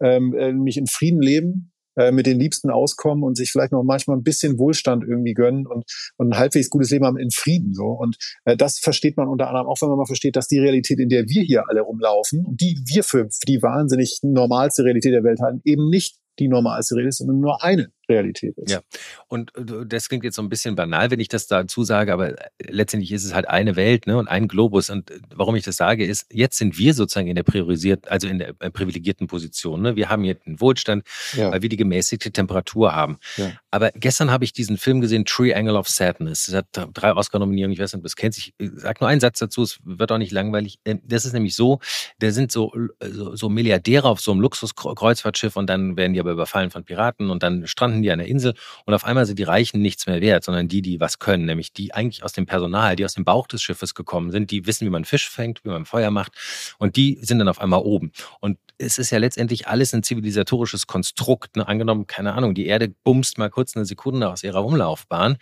[0.00, 3.82] ähm, äh, nämlich in Frieden leben äh, mit den Liebsten auskommen und sich vielleicht noch
[3.82, 5.84] manchmal ein bisschen Wohlstand irgendwie gönnen und,
[6.16, 7.74] und ein halbwegs gutes Leben haben in Frieden.
[7.74, 7.84] So.
[7.84, 10.98] Und äh, das versteht man unter anderem auch, wenn man mal versteht, dass die Realität,
[10.98, 15.12] in der wir hier alle rumlaufen und die wir für, für die wahnsinnig normalste Realität
[15.12, 18.70] der Welt halten, eben nicht die normalste Realität ist, sondern nur eine Realität ist.
[18.70, 18.80] Ja,
[19.28, 22.34] und äh, das klingt jetzt so ein bisschen banal, wenn ich das dazu sage, aber
[22.62, 24.90] letztendlich ist es halt eine Welt ne, und ein Globus.
[24.90, 28.28] Und äh, warum ich das sage, ist, jetzt sind wir sozusagen in der priorisiert, also
[28.28, 29.82] in der äh, privilegierten Position.
[29.82, 29.96] Ne?
[29.96, 31.50] Wir haben hier den Wohlstand, ja.
[31.52, 33.18] weil wir die gemäßigte Temperatur haben.
[33.36, 33.52] Ja.
[33.70, 36.48] Aber gestern habe ich diesen Film gesehen, Triangle of Sadness.
[36.48, 38.36] Es hat drei Oscar-Nominierungen, ich weiß nicht, ob das kennt.
[38.36, 40.78] Ich sage nur einen Satz dazu, es wird auch nicht langweilig.
[41.04, 41.80] Das ist nämlich so,
[42.18, 46.32] da sind so, so, so Milliardäre auf so einem Luxuskreuzfahrtschiff und dann werden die aber
[46.32, 48.54] überfallen von Piraten und dann stranden landen die an der Insel
[48.86, 51.72] und auf einmal sind die Reichen nichts mehr wert, sondern die, die was können, nämlich
[51.72, 54.86] die eigentlich aus dem Personal, die aus dem Bauch des Schiffes gekommen sind, die wissen,
[54.86, 56.32] wie man Fisch fängt, wie man Feuer macht
[56.78, 58.12] und die sind dann auf einmal oben.
[58.40, 61.56] Und es ist ja letztendlich alles ein zivilisatorisches Konstrukt.
[61.56, 61.68] Ne?
[61.68, 65.36] Angenommen, keine Ahnung, die Erde bumst mal kurz eine Sekunde aus ihrer Umlaufbahn.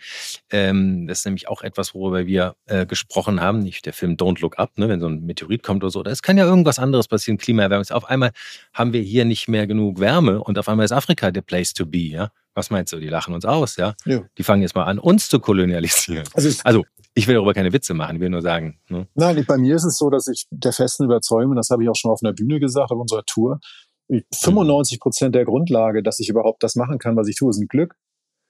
[0.51, 3.59] Ähm, das ist nämlich auch etwas, worüber wir äh, gesprochen haben.
[3.59, 4.89] Nicht der Film Don't Look Up, ne?
[4.89, 6.03] wenn so ein Meteorit kommt oder so.
[6.03, 7.85] Es kann ja irgendwas anderes passieren, Klimaerwärmung.
[7.91, 8.31] Auf einmal
[8.73, 11.85] haben wir hier nicht mehr genug Wärme und auf einmal ist Afrika der Place to
[11.85, 11.99] be.
[11.99, 12.31] Ja?
[12.59, 12.99] Was meinst du?
[12.99, 13.95] Die lachen uns aus, ja?
[14.03, 14.21] ja.
[14.37, 16.27] Die fangen jetzt mal an, uns zu kolonialisieren.
[16.33, 18.77] Also, also ich will darüber keine Witze machen, ich will nur sagen.
[18.89, 19.07] Ne?
[19.15, 21.95] Nein, bei mir ist es so, dass ich der festen Überzeugung, das habe ich auch
[21.95, 23.61] schon auf einer Bühne gesagt, auf unserer Tour,
[24.09, 27.69] 95 Prozent der Grundlage, dass ich überhaupt das machen kann, was ich tue, ist ein
[27.69, 27.95] Glück.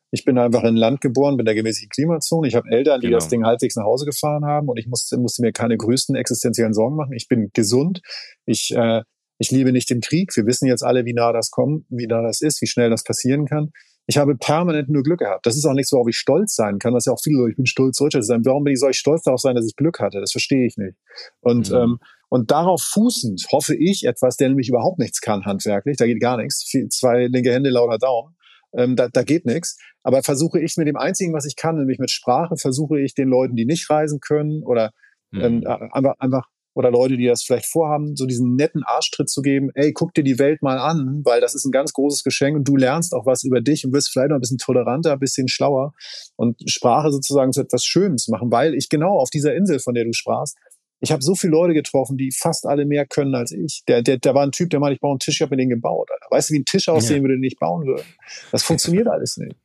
[0.09, 2.47] Ich bin einfach in ein Land geboren, bin der gemäßigten Klimazone.
[2.47, 3.19] Ich habe Eltern, die genau.
[3.19, 6.73] das Ding halbwegs nach Hause gefahren haben und ich musste, musste mir keine größten existenziellen
[6.73, 7.13] Sorgen machen.
[7.13, 8.01] Ich bin gesund.
[8.47, 9.03] Ich, äh,
[9.37, 10.35] ich liebe nicht den Krieg.
[10.35, 13.03] Wir wissen jetzt alle, wie nah das kommt, wie nah das ist, wie schnell das
[13.03, 13.71] passieren kann.
[14.09, 15.45] Ich habe permanent nur Glück gehabt.
[15.45, 17.67] Das ist auch nichts, worauf ich stolz sein kann, was ja auch viele, ich bin
[17.67, 18.43] stolz, Deutscher zu sein.
[18.43, 20.19] Warum bin ich, soll ich stolz darauf sein, dass ich Glück hatte?
[20.19, 20.97] Das verstehe ich nicht.
[21.41, 21.75] Und, mhm.
[21.75, 25.97] ähm, und darauf fußend hoffe ich etwas, der nämlich überhaupt nichts kann handwerklich.
[25.97, 26.65] Da geht gar nichts.
[26.89, 28.35] Zwei linke Hände, lauter Daumen.
[28.75, 29.77] Ähm, da, da geht nichts.
[30.01, 33.29] Aber versuche ich mit dem einzigen, was ich kann, nämlich mit Sprache, versuche ich den
[33.29, 34.91] Leuten, die nicht reisen können oder
[35.35, 35.67] ähm, mhm.
[35.67, 36.47] einfach, einfach
[36.79, 40.23] oder Leute, die das vielleicht vorhaben, so diesen netten Arschtritt zu geben, ey, guck dir
[40.23, 43.25] die Welt mal an, weil das ist ein ganz großes Geschenk und du lernst auch
[43.25, 45.91] was über dich und wirst vielleicht noch ein bisschen toleranter, ein bisschen schlauer
[46.37, 50.05] und Sprache sozusagen zu etwas Schönes machen, weil ich genau auf dieser Insel, von der
[50.05, 50.57] du sprachst,
[51.01, 53.83] ich habe so viele Leute getroffen, die fast alle mehr können als ich.
[53.87, 55.61] Der, der, der war ein Typ, der meinte, ich baue einen Tisch, ich habe mir
[55.61, 56.09] den gebaut.
[56.11, 56.27] Alter.
[56.29, 57.23] Weißt du, wie ein Tisch aussehen ja.
[57.23, 58.03] würde, den ich bauen würde?
[58.51, 59.55] Das funktioniert alles nicht.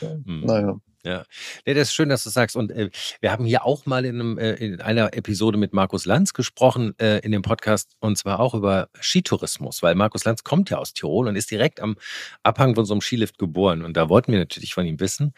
[0.00, 0.14] Ja.
[0.24, 0.44] Mhm.
[0.44, 0.76] Naja.
[1.04, 1.24] Ja,
[1.66, 2.56] nee, das ist schön, dass du sagst.
[2.56, 2.90] Und äh,
[3.20, 6.98] wir haben hier auch mal in, einem, äh, in, einer Episode mit Markus Lanz gesprochen
[6.98, 10.94] äh, in dem Podcast und zwar auch über Skitourismus, weil Markus Lanz kommt ja aus
[10.94, 11.96] Tirol und ist direkt am
[12.42, 13.84] Abhang von so einem Skilift geboren.
[13.84, 15.34] Und da wollten wir natürlich von ihm wissen,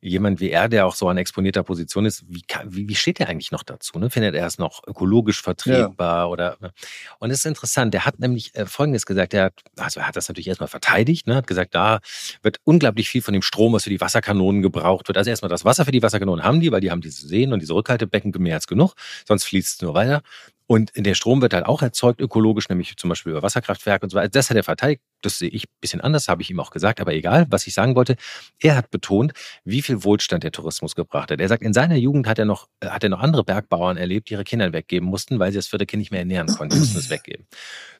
[0.00, 3.28] jemand wie er, der auch so an exponierter Position ist, wie, wie, wie steht er
[3.28, 3.96] eigentlich noch dazu?
[4.00, 4.10] Ne?
[4.10, 6.24] Findet er es noch ökologisch vertretbar?
[6.24, 6.26] Ja.
[6.26, 6.72] Oder, ne?
[7.20, 10.16] Und es ist interessant, der hat nämlich äh, Folgendes gesagt, er hat, also er hat
[10.16, 11.36] das natürlich erstmal verteidigt, ne?
[11.36, 12.00] hat gesagt, da
[12.42, 15.18] wird unglaublich viel von dem Strom, was für die Wasserkanonen gebraucht gebraucht wird.
[15.18, 17.60] Also erstmal das Wasser für die Wasserkanonen haben die, weil die haben diese Seen und
[17.60, 18.94] diese Rückhaltebecken mehr als genug,
[19.26, 20.22] sonst fließt es nur weiter.
[20.66, 24.16] Und der Strom wird halt auch erzeugt ökologisch, nämlich zum Beispiel über Wasserkraftwerke und so
[24.16, 24.30] weiter.
[24.30, 25.02] Das hat er verteidigt.
[25.20, 27.02] Das sehe ich ein bisschen anders, habe ich ihm auch gesagt.
[27.02, 28.16] Aber egal, was ich sagen wollte.
[28.60, 31.38] Er hat betont, wie viel Wohlstand der Tourismus gebracht hat.
[31.38, 34.34] Er sagt, in seiner Jugend hat er noch, hat er noch andere Bergbauern erlebt, die
[34.34, 37.10] ihre Kinder weggeben mussten, weil sie das vierte Kind nicht mehr ernähren konnten, mussten es
[37.10, 37.46] weggeben.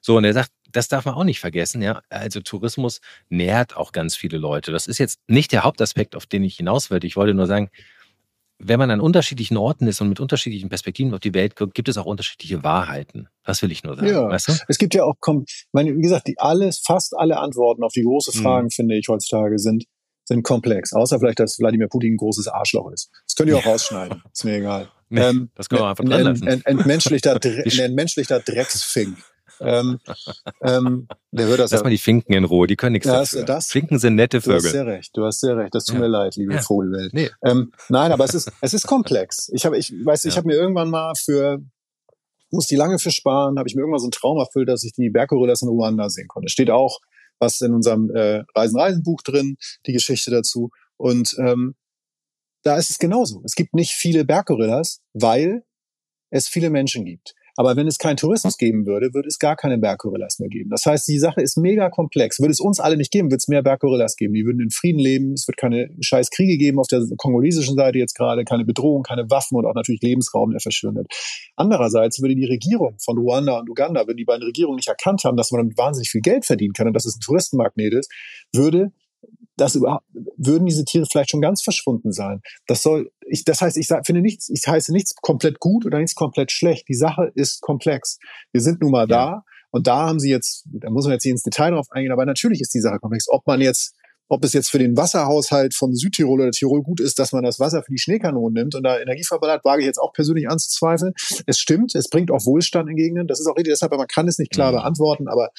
[0.01, 2.01] So, und er sagt, das darf man auch nicht vergessen, ja.
[2.09, 4.71] Also Tourismus nährt auch ganz viele Leute.
[4.71, 7.07] Das ist jetzt nicht der Hauptaspekt, auf den ich hinaus wollte.
[7.07, 7.69] Ich wollte nur sagen,
[8.57, 11.89] wenn man an unterschiedlichen Orten ist und mit unterschiedlichen Perspektiven auf die Welt guckt, gibt
[11.89, 13.27] es auch unterschiedliche Wahrheiten.
[13.43, 14.07] Das will ich nur sagen.
[14.07, 14.29] Ja.
[14.29, 14.53] Weißt du?
[14.67, 18.43] Es gibt ja auch, wie gesagt, die alles, fast alle Antworten auf die großen mhm.
[18.43, 18.71] Fragen, mhm.
[18.71, 19.85] finde ich heutzutage, sind
[20.27, 20.91] sind komplex.
[20.93, 23.11] Außer vielleicht, dass Wladimir Putin ein großes Arschloch ist.
[23.27, 24.23] Das könnt ihr auch rausschneiden.
[24.31, 24.89] Ist mir egal.
[25.07, 26.47] Nee, ähm, das können wir einfach dran lassen.
[26.47, 29.15] Ein, entmenschlichter, entmenschlichter Drecksfink.
[29.59, 29.99] Ähm,
[30.61, 33.31] ähm, der wird das Lass ja, mal die Finken in Ruhe, die können nichts das,
[33.31, 33.45] dafür.
[33.45, 34.59] Das, Finken sind nette Vögel.
[34.59, 35.75] Du hast sehr recht, du hast sehr recht.
[35.75, 36.01] Das tut ja.
[36.01, 36.61] mir leid, liebe ja.
[36.61, 37.13] Vogelwelt.
[37.13, 37.29] Nee.
[37.43, 39.49] Ähm, nein, aber es ist, es ist komplex.
[39.53, 40.29] Ich habe, ich weiß, ja.
[40.29, 41.59] ich habe mir irgendwann mal für,
[42.51, 44.93] muss die lange für sparen, habe ich mir irgendwann so einen Traum erfüllt, dass ich
[44.93, 46.49] die Berggorillas in Ruanda sehen konnte.
[46.49, 46.99] Steht auch
[47.39, 50.69] was in unserem äh, Reisen-Reisen-Buch drin, die Geschichte dazu.
[50.97, 51.75] Und ähm,
[52.63, 53.41] da ist es genauso.
[53.45, 55.63] Es gibt nicht viele Berggorillas, weil
[56.31, 57.35] es viele Menschen gibt.
[57.55, 60.69] Aber wenn es keinen Tourismus geben würde, würde es gar keine Berggorillas mehr geben.
[60.69, 62.39] Das heißt, die Sache ist mega komplex.
[62.39, 64.33] Würde es uns alle nicht geben, würde es mehr Berggorillas geben.
[64.33, 65.33] Die würden in Frieden leben.
[65.33, 69.29] Es wird keine scheiß Kriege geben auf der kongolesischen Seite jetzt gerade, keine Bedrohung, keine
[69.29, 71.07] Waffen und auch natürlich Lebensraum, der verschwindet.
[71.55, 75.37] Andererseits würde die Regierung von Ruanda und Uganda, wenn die beiden Regierungen nicht erkannt haben,
[75.37, 78.11] dass man damit wahnsinnig viel Geld verdienen kann und dass es ein Touristenmagnet ist,
[78.53, 78.91] würde
[79.57, 80.05] das überhaupt,
[80.37, 82.41] würden diese Tiere vielleicht schon ganz verschwunden sein.
[82.67, 86.15] Das soll, ich, das heißt, ich finde nichts, ich heiße nichts komplett gut oder nichts
[86.15, 86.87] komplett schlecht.
[86.89, 88.17] Die Sache ist komplex.
[88.51, 89.05] Wir sind nun mal ja.
[89.07, 92.11] da und da haben sie jetzt, da muss man jetzt hier ins Detail drauf eingehen,
[92.11, 93.27] aber natürlich ist die Sache komplex.
[93.29, 93.93] Ob man jetzt,
[94.27, 97.59] ob es jetzt für den Wasserhaushalt von Südtirol oder Tirol gut ist, dass man das
[97.59, 101.13] Wasser für die Schneekanonen nimmt und da Energie verballert, wage ich jetzt auch persönlich anzuzweifeln.
[101.45, 103.27] Es stimmt, es bringt auch Wohlstand in Gegenden.
[103.27, 104.77] Das ist auch richtig, deshalb, man kann es nicht klar mhm.
[104.77, 105.49] beantworten, aber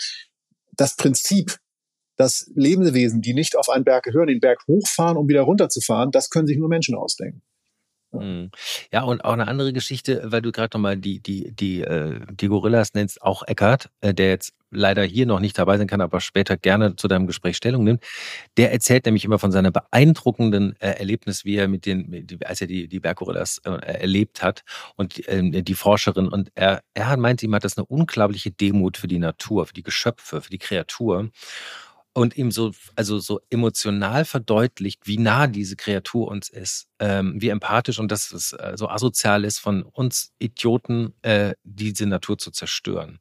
[0.76, 1.58] das Prinzip
[2.16, 6.30] dass Lebewesen, die nicht auf einen Berg gehören, den Berg hochfahren, um wieder runterzufahren, das
[6.30, 7.42] können sich nur Menschen ausdenken.
[8.92, 12.48] Ja, und auch eine andere Geschichte, weil du gerade nochmal die, die, die, äh, die
[12.48, 16.20] Gorillas nennst, auch Eckart, äh, der jetzt leider hier noch nicht dabei sein kann, aber
[16.20, 18.02] später gerne zu deinem Gespräch Stellung nimmt.
[18.56, 22.66] Der erzählt nämlich immer von seiner beeindruckenden äh, Erlebnis, wie er mit den, als er
[22.66, 24.62] die, die Berggorillas erlebt hat
[24.96, 26.28] und ähm, die Forscherin.
[26.28, 29.82] Und er, er meint, ihm hat das eine unglaubliche Demut für die Natur, für die
[29.82, 31.30] Geschöpfe, für die Kreatur
[32.16, 37.50] und ihm so, also so emotional verdeutlicht, wie nah diese Kreatur uns ist, ähm, wie
[37.50, 42.50] empathisch und dass es äh, so asozial ist von uns Idioten, äh, diese Natur zu
[42.50, 43.18] zerstören.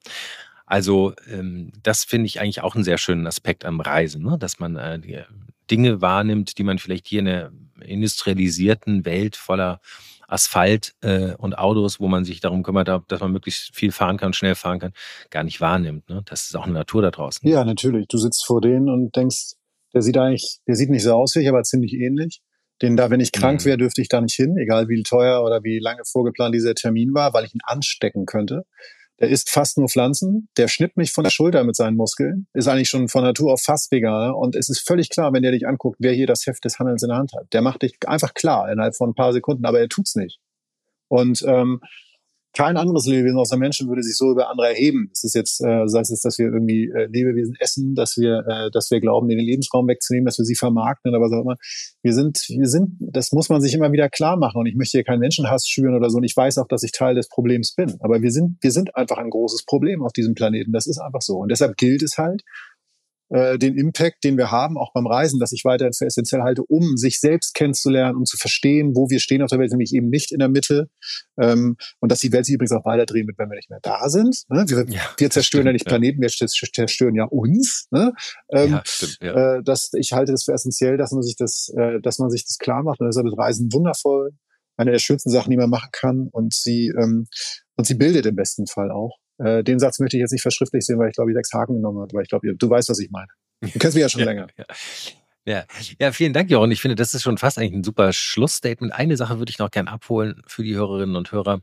[0.66, 4.38] Also ähm, das finde ich eigentlich auch einen sehr schönen Aspekt am Reisen, ne?
[4.40, 5.26] dass man äh,
[5.70, 9.82] Dinge wahrnimmt, die man vielleicht hier in einer industrialisierten Welt voller
[10.28, 14.34] Asphalt äh, und Autos, wo man sich darum kümmert, dass man möglichst viel fahren kann,
[14.34, 14.94] schnell fahren kann,
[15.30, 16.10] gar nicht wahrnimmt.
[16.10, 16.22] Ne?
[16.26, 17.48] Das ist auch eine Natur da draußen.
[17.48, 18.08] Ja, natürlich.
[18.08, 19.54] Du sitzt vor denen und denkst,
[19.94, 22.42] der sieht eigentlich, der sieht nicht so aus wie ich, aber ziemlich ähnlich.
[22.82, 23.66] Den da, wenn ich krank mhm.
[23.66, 27.14] wäre, dürfte ich da nicht hin, egal wie teuer oder wie lange vorgeplant dieser Termin
[27.14, 28.66] war, weil ich ihn anstecken könnte.
[29.20, 32.68] Der isst fast nur Pflanzen, der schnippt mich von der Schulter mit seinen Muskeln, ist
[32.68, 35.66] eigentlich schon von Natur auf fast Veganer und es ist völlig klar, wenn der dich
[35.68, 37.54] anguckt, wer hier das Heft des Handelns in der Hand hat.
[37.54, 40.40] Der macht dich einfach klar innerhalb von ein paar Sekunden, aber er tut's nicht.
[41.08, 41.80] Und ähm,
[42.56, 45.10] kein anderes Lebewesen außer Menschen würde sich so über andere erheben.
[45.12, 48.46] Das ist jetzt, äh, sei es jetzt, dass wir irgendwie äh, Lebewesen essen, dass wir,
[48.48, 51.58] äh, dass wir glauben, den Lebensraum wegzunehmen, dass wir sie vermarkten oder was auch immer.
[52.02, 54.60] Wir sind, wir sind, das muss man sich immer wieder klar machen.
[54.60, 56.18] Und ich möchte hier keinen Menschenhass schüren oder so.
[56.18, 57.98] Und ich weiß auch, dass ich Teil des Problems bin.
[58.00, 60.72] Aber wir sind, wir sind einfach ein großes Problem auf diesem Planeten.
[60.72, 61.38] Das ist einfach so.
[61.38, 62.42] Und deshalb gilt es halt,
[63.30, 66.64] äh, den Impact, den wir haben, auch beim Reisen, dass ich weiterhin für essentiell halte,
[66.64, 70.10] um sich selbst kennenzulernen, um zu verstehen, wo wir stehen auf der Welt, nämlich eben
[70.10, 70.90] nicht in der Mitte.
[71.40, 73.80] Ähm, und dass die Welt sich übrigens auch weiter drehen wird, wenn wir nicht mehr
[73.82, 74.44] da sind.
[74.50, 74.66] Ne?
[74.68, 77.88] Wir, ja, wir zerstören stimmt, ja nicht Planeten, wir zerstören ja uns.
[77.92, 78.14] Ne?
[78.52, 79.56] Ähm, ja, stimmt, ja.
[79.56, 82.46] Äh, dass ich halte das für essentiell, dass man sich das, äh, dass man sich
[82.46, 83.00] das klar macht.
[83.00, 84.32] Und deshalb ist Reisen wundervoll,
[84.78, 86.30] eine der schönsten Sachen, die man machen kann.
[86.32, 87.28] Und sie ähm,
[87.76, 89.18] und sie bildet im besten Fall auch.
[89.38, 91.76] Äh, den Satz möchte ich jetzt nicht verschriftlich sehen, weil ich glaube, ich sechs Haken
[91.76, 92.10] genommen habe.
[92.14, 93.28] Aber ich glaube, du weißt, was ich meine.
[93.62, 94.48] Du kennst mich ja schon ja, länger.
[94.58, 94.66] Ja.
[95.48, 95.64] Ja.
[96.00, 96.72] ja, vielen Dank, Jochen.
[96.72, 98.94] Ich finde, das ist schon fast eigentlich ein super Schlussstatement.
[98.94, 101.62] Eine Sache würde ich noch gern abholen für die Hörerinnen und Hörer.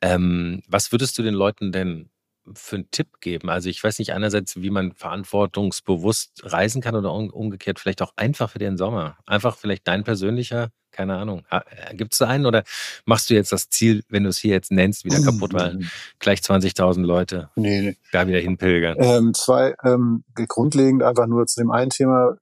[0.00, 2.08] Ähm, was würdest du den Leuten denn
[2.54, 3.50] für einen Tipp geben?
[3.50, 8.50] Also ich weiß nicht einerseits, wie man verantwortungsbewusst reisen kann oder umgekehrt vielleicht auch einfach
[8.50, 9.18] für den Sommer.
[9.26, 11.42] Einfach vielleicht dein persönlicher keine Ahnung.
[11.50, 12.64] Ah, äh, Gibt es da einen oder
[13.04, 15.78] machst du jetzt das Ziel, wenn du es hier jetzt nennst, wieder kaputt, weil
[16.18, 17.96] gleich 20.000 Leute nee, nee.
[18.12, 18.96] da wieder hinpilgern?
[18.98, 22.38] Ähm, zwei, ähm, grundlegend einfach nur zu dem einen Thema,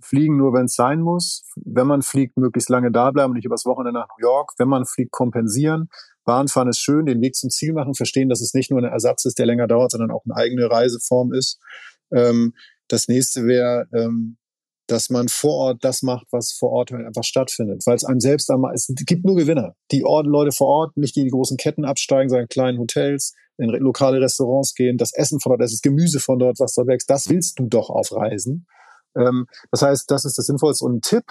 [0.00, 1.50] fliegen nur, wenn es sein muss.
[1.56, 4.52] Wenn man fliegt, möglichst lange da bleiben, nicht übers Wochenende nach New York.
[4.58, 5.88] Wenn man fliegt, kompensieren.
[6.26, 9.24] Bahnfahren ist schön, den Weg zum Ziel machen, verstehen, dass es nicht nur ein Ersatz
[9.24, 11.58] ist, der länger dauert, sondern auch eine eigene Reiseform ist.
[12.12, 12.52] Ähm,
[12.88, 14.36] das nächste wäre, ähm,
[14.86, 17.82] dass man vor Ort das macht, was vor Ort halt einfach stattfindet.
[17.86, 19.74] Weil es einem selbst einmal, es gibt nur Gewinner.
[19.90, 23.70] Die Ort, Leute vor Ort, nicht die, die großen Ketten absteigen, sondern kleinen Hotels, in
[23.70, 27.28] lokale Restaurants gehen, das Essen von dort, das Gemüse von dort, was dort wächst, das
[27.30, 28.66] willst du doch auf Reisen.
[29.16, 30.84] Ähm, das heißt, das ist das Sinnvollste.
[30.84, 31.24] Und ein Tipp,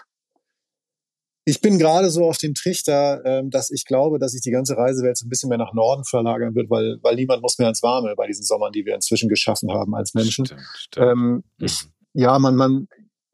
[1.45, 4.75] ich bin gerade so auf dem Trichter, ähm, dass ich glaube, dass sich die ganze
[4.75, 7.84] Reisewelt so ein bisschen mehr nach Norden verlagern wird, weil, weil niemand muss mehr ins
[7.84, 10.47] Warme bei diesen Sommern, die wir inzwischen geschaffen haben als Menschen.
[10.47, 11.05] Stimmt, stimmt.
[11.05, 12.21] Ähm, ich, mhm.
[12.21, 12.88] ja, man, man,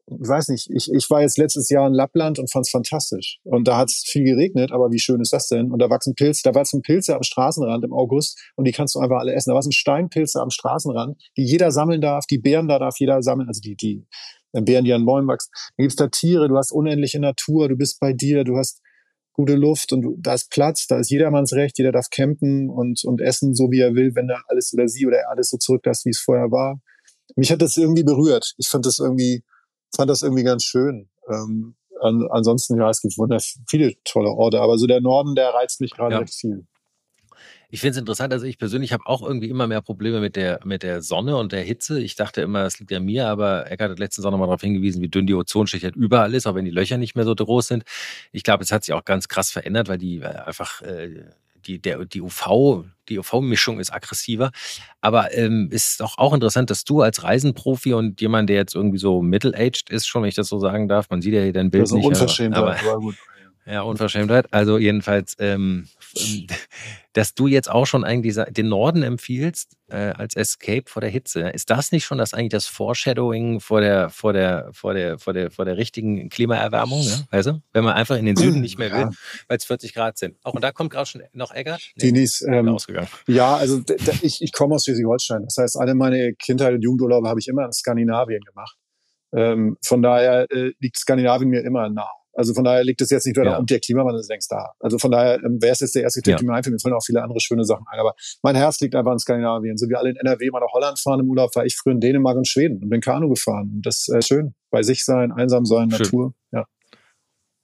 [0.06, 3.38] ich weiß nicht, ich, ich war jetzt letztes Jahr in Lappland und fand es fantastisch.
[3.44, 5.70] Und da hat es viel geregnet, aber wie schön ist das denn?
[5.70, 8.98] Und da wachsen Pilze, da wachsen Pilze am Straßenrand im August und die kannst du
[8.98, 9.50] einfach alle essen.
[9.50, 13.48] Da wachsen Steinpilze am Straßenrand, die jeder sammeln darf, die Beeren da darf jeder sammeln,
[13.48, 14.06] also die, die
[14.60, 15.50] Beeren, die an Bäumen wachsen.
[15.76, 18.82] Da gibt's da Tiere, du hast unendliche Natur, du bist bei dir, du hast
[19.32, 23.02] gute Luft und du, da ist Platz, da ist jedermanns Recht, jeder darf campen und,
[23.04, 25.56] und essen, so wie er will, wenn er alles oder sie oder er alles so
[25.56, 26.80] zurücklässt, wie es vorher war.
[27.36, 28.52] Mich hat das irgendwie berührt.
[28.58, 29.42] Ich fand das irgendwie,
[29.96, 31.08] fand das irgendwie ganz schön.
[31.28, 35.50] Ähm, an, ansonsten, ja, es gibt wunderbar viele tolle Orte, aber so der Norden, der
[35.50, 36.20] reizt mich gerade ja.
[36.20, 36.66] recht viel.
[37.72, 40.60] Ich finde es interessant, also ich persönlich habe auch irgendwie immer mehr Probleme mit der,
[40.62, 42.02] mit der Sonne und der Hitze.
[42.02, 45.00] Ich dachte immer, es liegt an mir, aber Eckart hat letztens auch nochmal darauf hingewiesen,
[45.00, 47.68] wie dünn die Ozonschicht halt überall ist, auch wenn die Löcher nicht mehr so groß
[47.68, 47.84] sind.
[48.30, 51.24] Ich glaube, es hat sich auch ganz krass verändert, weil die einfach äh,
[51.64, 54.50] die, der, die UV, die UV-Mischung ist aggressiver.
[55.00, 58.98] Aber ähm, ist doch auch interessant, dass du als Reisenprofi und jemand, der jetzt irgendwie
[58.98, 61.70] so middle-aged ist, schon, wenn ich das so sagen darf, man sieht ja hier dein
[61.70, 62.06] Bild das ist nicht.
[62.06, 63.16] Unverschämt, aber, aber gut.
[63.64, 64.52] Ja, Unverschämtheit.
[64.52, 65.86] Also jedenfalls, ähm,
[67.12, 71.50] dass du jetzt auch schon eigentlich den Norden empfiehlst äh, als Escape vor der Hitze.
[71.50, 75.32] Ist das nicht schon das eigentlich das Foreshadowing vor der vor der vor der vor
[75.32, 77.04] der vor der richtigen Klimaerwärmung?
[77.04, 77.26] Ne?
[77.30, 79.10] Weißt du, wenn man einfach in den Süden nicht mehr will, ja.
[79.48, 80.36] weil es 40 Grad sind.
[80.42, 81.82] Auch und da kommt gerade schon noch Eggert.
[81.96, 83.08] Nee, Dinis, ähm, ausgegangen.
[83.26, 83.82] Ja, also
[84.22, 85.44] ich, ich komme aus Schleswig-Holstein.
[85.44, 88.76] Das heißt, alle meine Kindheit und Jugendurlaube habe ich immer in Skandinavien gemacht.
[89.34, 92.10] Ähm, von daher äh, liegt Skandinavien mir immer nah.
[92.34, 93.58] Also von daher liegt es jetzt nicht nur ja.
[93.58, 94.72] und der Klimawandel ist längst da.
[94.80, 96.46] Also von daher ähm, wäre es jetzt der erste Tipp, ja.
[96.46, 96.72] mir einfällt.
[96.72, 97.98] Mir fallen auch viele andere schöne Sachen ein.
[97.98, 99.76] Aber mein Herz liegt einfach in Skandinavien.
[99.76, 102.00] So wie alle in NRW mal nach Holland fahren im Urlaub, war ich früher in
[102.00, 103.72] Dänemark und Schweden und bin Kanu gefahren.
[103.76, 104.54] Und das ist äh, schön.
[104.70, 106.00] Bei sich sein, einsam sein, schön.
[106.00, 106.34] Natur.
[106.52, 106.64] Ja.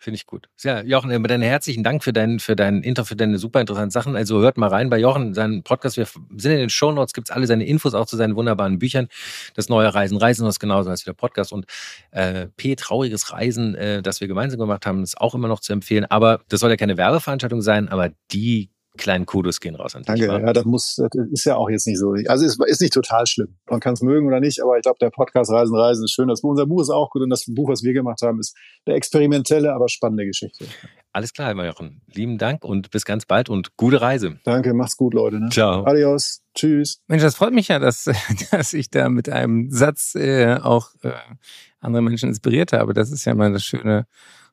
[0.09, 0.49] Finde ich gut.
[0.63, 3.91] Ja, Jochen, äh, dann herzlichen Dank für deinen, für deinen Intro, für deine super interessanten
[3.91, 4.17] Sachen.
[4.17, 5.99] Also hört mal rein bei Jochen, seinen Podcast.
[5.99, 9.09] Wir sind in den Show Notes, gibt's alle seine Infos auch zu seinen wunderbaren Büchern.
[9.55, 11.53] Das neue Reisen, Reisen, was genauso als der Podcast.
[11.53, 11.67] Und
[12.11, 15.75] äh, P, trauriges Reisen, äh, das wir gemeinsam gemacht haben, ist auch immer noch zu
[15.75, 16.07] empfehlen.
[16.07, 20.27] Aber das soll ja keine Werbeveranstaltung sein, aber die kleinen Kudos gehen raus an dich.
[20.27, 22.15] Danke, ja, das muss, das ist ja auch jetzt nicht so.
[22.27, 23.57] Also es ist nicht total schlimm.
[23.71, 26.29] Man kann es mögen oder nicht, aber ich glaube, der Podcast Reisen, Reisen ist schön.
[26.29, 28.97] Das, unser Buch ist auch gut und das Buch, was wir gemacht haben, ist eine
[28.97, 30.67] experimentelle, aber spannende Geschichte.
[31.13, 32.03] Alles klar, Herr Jochen.
[32.13, 34.39] Lieben Dank und bis ganz bald und gute Reise.
[34.45, 35.41] Danke, mach's gut, Leute.
[35.41, 35.49] Ne?
[35.49, 35.85] Ciao.
[35.85, 36.43] Adios.
[36.55, 37.01] Tschüss.
[37.07, 38.05] Mensch, das freut mich ja, dass,
[38.51, 41.13] dass ich da mit einem Satz äh, auch äh,
[41.81, 42.95] andere Menschen inspiriert habe.
[42.95, 44.07] Das ist ja mal das Schöne,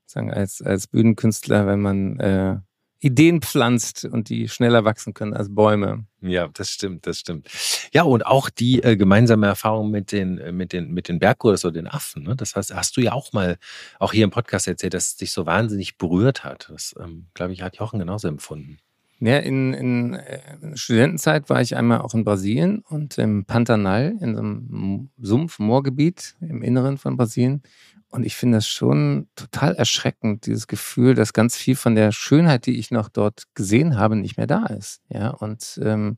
[0.05, 2.57] sagen als als Bühnenkünstler, wenn man äh,
[2.99, 6.05] Ideen pflanzt und die schneller wachsen können als Bäume.
[6.21, 7.49] Ja, das stimmt, das stimmt.
[7.93, 11.65] Ja, und auch die äh, gemeinsame Erfahrung mit den, äh, mit den, mit den Berggorillas
[11.65, 12.23] oder den Affen.
[12.23, 12.35] Ne?
[12.35, 13.57] Das heißt, hast du ja auch mal,
[13.99, 16.69] auch hier im Podcast erzählt, dass es dich so wahnsinnig berührt hat.
[16.71, 18.79] Das, ähm, glaube ich, hat Jochen genauso empfunden.
[19.19, 24.15] Ja, in, in, äh, in Studentenzeit war ich einmal auch in Brasilien und im Pantanal,
[24.19, 27.63] in so einem Sumpf, Moorgebiet im Inneren von Brasilien.
[28.09, 32.65] Und ich finde das schon total erschreckend, dieses Gefühl, dass ganz viel von der Schönheit,
[32.65, 35.01] die ich noch dort gesehen habe, nicht mehr da ist.
[35.09, 36.17] Ja, und ähm,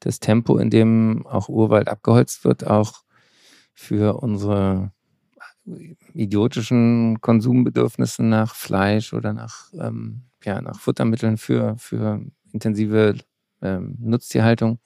[0.00, 3.02] das Tempo, in dem auch Urwald abgeholzt wird, auch
[3.74, 4.92] für unsere
[6.14, 12.20] idiotischen Konsumbedürfnisse nach Fleisch oder nach, ähm, ja, nach Futtermitteln für, für
[12.52, 13.16] intensive
[13.62, 14.78] ähm, Nutztierhaltung.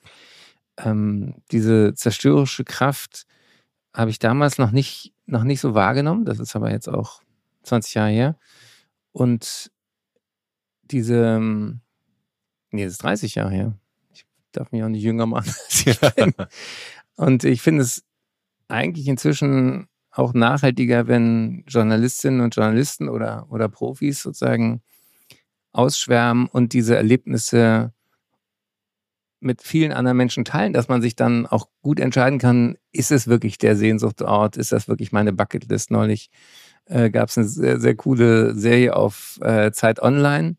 [0.78, 3.26] Ähm, diese zerstörerische Kraft
[3.92, 6.24] habe ich damals noch nicht noch nicht so wahrgenommen.
[6.24, 7.22] Das ist aber jetzt auch
[7.62, 8.38] 20 Jahre her.
[9.12, 9.70] Und
[10.82, 11.80] diese, ähm,
[12.70, 13.78] nee, das ist 30 Jahre her.
[14.12, 15.48] Ich darf mich auch nicht jünger machen.
[15.48, 16.34] Als ich bin.
[17.16, 18.04] Und ich finde es
[18.68, 24.82] eigentlich inzwischen auch nachhaltiger, wenn Journalistinnen und Journalisten oder, oder Profis sozusagen
[25.72, 27.92] ausschwärmen und diese Erlebnisse
[29.40, 33.26] mit vielen anderen Menschen teilen, dass man sich dann auch gut entscheiden kann, ist es
[33.26, 35.90] wirklich der Sehnsuchtort, ist das wirklich meine Bucketlist?
[35.90, 36.30] Neulich
[36.84, 40.56] äh, gab es eine sehr, sehr coole Serie auf äh, Zeit Online,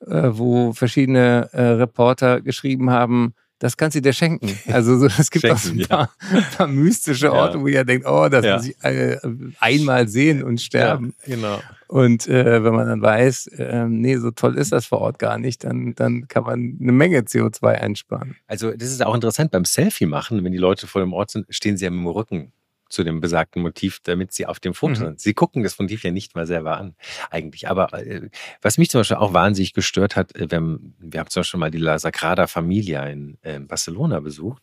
[0.00, 4.58] äh, wo verschiedene äh, Reporter geschrieben haben, das kannst du dir schenken.
[4.72, 6.40] Also so, es gibt schenken, auch so ein paar, ja.
[6.56, 7.62] paar mystische Orte, ja.
[7.62, 8.56] wo ihr denkt, oh, das ja.
[8.56, 9.18] muss ich äh,
[9.60, 11.14] einmal sehen und sterben.
[11.24, 11.60] Genau.
[11.86, 15.38] Und äh, wenn man dann weiß, äh, nee, so toll ist das vor Ort gar
[15.38, 18.34] nicht, dann, dann kann man eine Menge CO2 einsparen.
[18.48, 21.46] Also das ist auch interessant beim Selfie machen, wenn die Leute vor dem Ort sind,
[21.50, 22.52] stehen sie ja mit dem Rücken
[22.92, 24.96] zu dem besagten Motiv, damit sie auf dem Foto mhm.
[24.96, 25.20] sind.
[25.20, 26.94] Sie gucken das Motiv ja nicht mal selber an,
[27.30, 27.68] eigentlich.
[27.68, 28.28] Aber äh,
[28.60, 31.60] was mich zum Beispiel auch wahnsinnig gestört hat, äh, wir haben, wir haben zum Beispiel
[31.60, 34.62] mal die La Sagrada Familia in äh, Barcelona besucht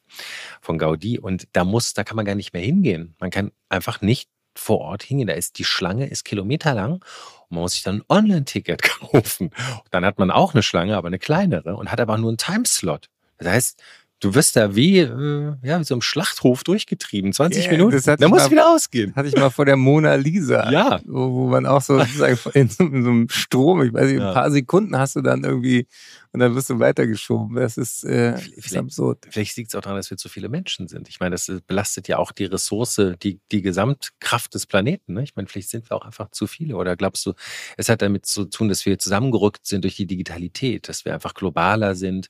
[0.61, 3.15] von Gaudi und da muss, da kann man gar nicht mehr hingehen.
[3.19, 5.27] Man kann einfach nicht vor Ort hingehen.
[5.27, 7.03] Da ist die Schlange ist kilometerlang und
[7.49, 9.51] man muss sich dann ein Online-Ticket kaufen.
[9.91, 13.09] Dann hat man auch eine Schlange, aber eine kleinere und hat aber nur einen Timeslot.
[13.37, 13.83] Das heißt,
[14.21, 17.31] Du wirst da wie, äh, ja, wie so im Schlachthof durchgetrieben.
[17.31, 18.17] 20 yeah, Minuten.
[18.17, 19.15] Da muss wieder ausgehen.
[19.15, 20.69] Hatte ich mal vor der Mona Lisa.
[20.79, 20.99] Ja.
[21.05, 24.21] Wo, wo man auch so sozusagen in, so, in so einem Strom, ich weiß nicht,
[24.21, 25.87] ein paar Sekunden hast du dann irgendwie
[26.31, 27.55] und dann wirst du weitergeschoben.
[27.55, 29.25] Das ist, äh, ist absurd.
[29.31, 31.09] Vielleicht liegt es auch daran, dass wir zu viele Menschen sind.
[31.09, 35.13] Ich meine, das belastet ja auch die Ressource, die, die Gesamtkraft des Planeten.
[35.13, 35.23] Ne?
[35.23, 36.75] Ich meine, vielleicht sind wir auch einfach zu viele.
[36.75, 37.33] Oder glaubst du,
[37.77, 41.33] es hat damit zu tun, dass wir zusammengerückt sind durch die Digitalität, dass wir einfach
[41.33, 42.29] globaler sind,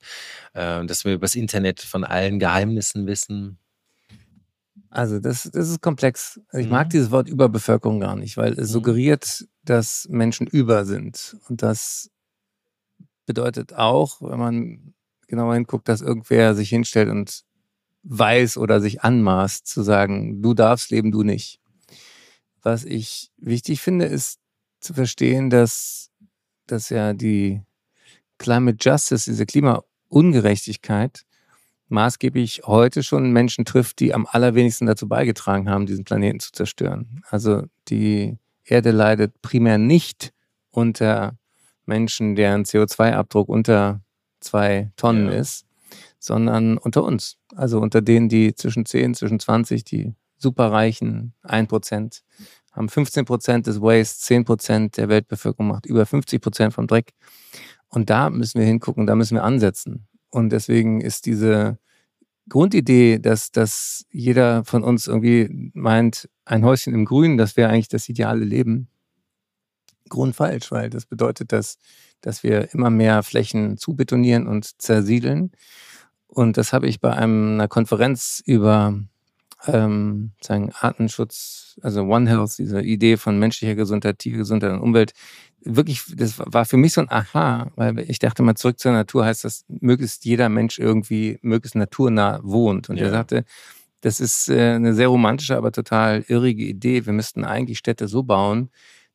[0.54, 3.58] äh, dass wir übers Internet von allen Geheimnissen wissen?
[4.90, 6.40] Also das, das ist komplex.
[6.54, 6.72] Ich mhm.
[6.72, 8.74] mag dieses Wort Überbevölkerung gar nicht, weil es mhm.
[8.74, 11.36] suggeriert, dass Menschen über sind.
[11.50, 12.10] Und das
[13.30, 14.94] bedeutet auch, wenn man
[15.28, 17.44] genauer hinguckt, dass irgendwer sich hinstellt und
[18.02, 21.60] weiß oder sich anmaßt zu sagen, du darfst leben, du nicht.
[22.64, 24.40] Was ich wichtig finde, ist
[24.80, 26.10] zu verstehen, dass,
[26.66, 27.62] dass ja die
[28.40, 31.28] Climate Justice, diese Klimaungerechtigkeit,
[31.88, 37.22] maßgeblich heute schon Menschen trifft, die am allerwenigsten dazu beigetragen haben, diesen Planeten zu zerstören.
[37.30, 40.34] Also die Erde leidet primär nicht
[40.72, 41.39] unter
[41.90, 44.02] Menschen, deren CO2-Abdruck unter
[44.40, 45.40] zwei Tonnen ja.
[45.40, 45.66] ist,
[46.20, 47.38] sondern unter uns.
[47.56, 52.22] Also unter denen, die zwischen 10, zwischen 20, die superreichen 1%,
[52.72, 57.12] haben 15% des Waste, 10% der Weltbevölkerung macht über 50% vom Dreck.
[57.90, 60.08] Und da müssen wir hingucken, da müssen wir ansetzen.
[60.30, 61.80] Und deswegen ist diese
[62.48, 67.90] Grundidee, dass, dass jeder von uns irgendwie meint, ein Häuschen im Grünen, das wäre eigentlich
[67.90, 68.90] das ideale Leben,
[70.10, 71.78] grundfalsch, weil das bedeutet, dass,
[72.22, 75.52] dass wir immer mehr Flächen zubetonieren und zersiedeln.
[76.28, 79.00] Und das habe ich bei einer Konferenz über
[79.68, 85.14] ähm, sagen Artenschutz, also One Health, diese Idee von menschlicher Gesundheit, Tiergesundheit und Umwelt,
[85.62, 89.26] wirklich, das war für mich so ein Aha, weil ich dachte mal, zurück zur Natur
[89.26, 92.90] heißt das, möglichst jeder Mensch irgendwie möglichst naturnah wohnt.
[92.90, 93.06] Und ja.
[93.06, 93.46] er sagte,
[94.02, 97.06] das ist äh, eine sehr romantische, aber total irrige Idee.
[97.06, 98.70] Wir müssten eigentlich Städte so bauen,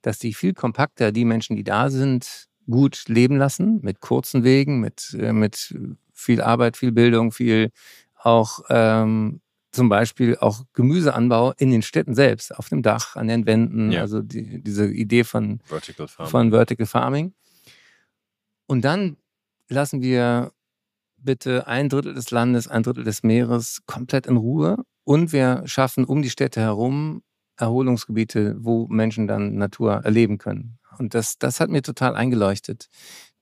[0.05, 4.81] dass die viel kompakter die Menschen, die da sind, gut leben lassen, mit kurzen Wegen,
[4.81, 5.75] mit, äh, mit
[6.13, 7.71] viel Arbeit, viel Bildung, viel
[8.15, 9.41] auch ähm,
[9.73, 14.03] zum Beispiel auch Gemüseanbau in den Städten selbst, auf dem Dach, an den Wänden, ja.
[14.03, 17.35] also die, diese Idee von Vertical, von Vertical Farming.
[18.67, 19.17] Und dann
[19.69, 20.53] lassen wir
[21.17, 26.05] bitte ein Drittel des Landes, ein Drittel des Meeres komplett in Ruhe und wir schaffen
[26.05, 27.23] um die Städte herum
[27.57, 30.79] Erholungsgebiete, wo Menschen dann Natur erleben können.
[30.99, 32.89] Und das, das hat mir total eingeleuchtet.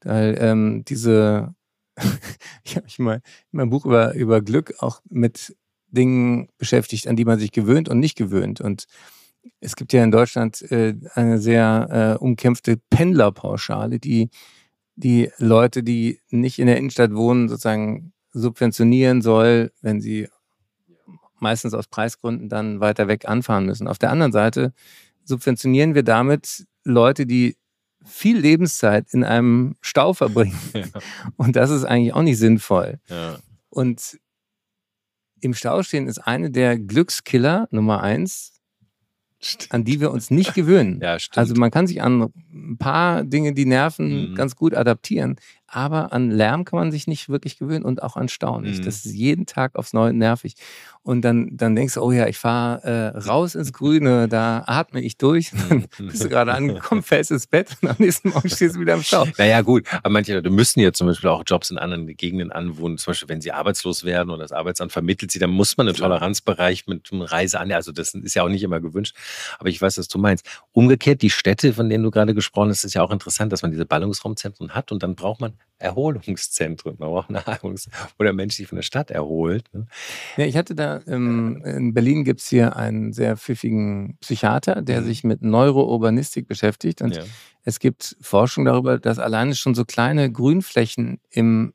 [0.03, 1.55] Weil ähm, diese,
[2.65, 5.57] ich habe mich mal in meinem Buch über, über Glück auch mit
[5.89, 8.61] Dingen beschäftigt, an die man sich gewöhnt und nicht gewöhnt.
[8.61, 8.87] Und
[9.61, 14.31] es gibt ja in Deutschland äh, eine sehr äh, umkämpfte Pendlerpauschale, die
[14.95, 20.29] die Leute, die nicht in der Innenstadt wohnen, sozusagen subventionieren soll, wenn sie
[21.43, 23.89] meistens aus Preisgründen dann weiter weg anfahren müssen.
[23.89, 24.73] Auf der anderen Seite
[25.25, 27.57] subventionieren wir damit Leute, die
[28.05, 30.59] viel Lebenszeit in einem Stau verbringen.
[30.75, 30.85] Ja.
[31.37, 32.99] Und das ist eigentlich auch nicht sinnvoll.
[33.09, 33.39] Ja.
[33.69, 34.19] Und
[35.41, 38.61] im Stau stehen ist eine der Glückskiller Nummer eins,
[39.41, 39.73] Stimmt.
[39.73, 41.01] an die wir uns nicht gewöhnen.
[41.03, 44.35] Ja, also man kann sich an ein paar Dinge, die nerven, mhm.
[44.35, 45.37] ganz gut adaptieren,
[45.75, 48.81] aber an Lärm kann man sich nicht wirklich gewöhnen und auch an Stau nicht.
[48.81, 48.85] Mhm.
[48.85, 50.55] Das ist jeden Tag aufs Neue nervig.
[51.03, 55.01] Und dann, dann denkst du, oh ja, ich fahre äh, raus ins Grüne, da atme
[55.01, 56.07] ich durch, und dann mhm.
[56.09, 59.03] bist du gerade angekommen, fällst ins Bett und am nächsten Morgen stehst du wieder im
[59.03, 59.27] Stau.
[59.39, 62.99] Naja, gut, aber manche Leute müssen ja zum Beispiel auch Jobs in anderen Gegenden anwohnen.
[62.99, 65.97] Zum Beispiel, wenn sie arbeitslos werden oder das Arbeitsamt vermittelt sie, dann muss man einen
[65.97, 67.73] Toleranzbereich mit einem Reise an.
[67.73, 69.17] Also das ist ja auch nicht immer gewünscht.
[69.59, 70.47] Aber ich weiß, was du meinst.
[70.73, 73.71] Umgekehrt, die Städte, von denen du gerade gesprochen hast, ist ja auch interessant, dass man
[73.71, 78.55] diese Ballungsraumzentren hat und dann braucht man Erholungszentren, man braucht eine Erholungs wo der Mensch
[78.55, 79.65] sich von der Stadt erholt.
[79.73, 79.87] Ne?
[80.37, 85.01] Ja, ich hatte da, ähm, in Berlin gibt es hier einen sehr pfiffigen Psychiater, der
[85.01, 85.05] mhm.
[85.05, 87.03] sich mit Neurourbanistik beschäftigt.
[87.03, 87.25] Und ja.
[87.65, 91.75] es gibt Forschung darüber, dass alleine schon so kleine Grünflächen im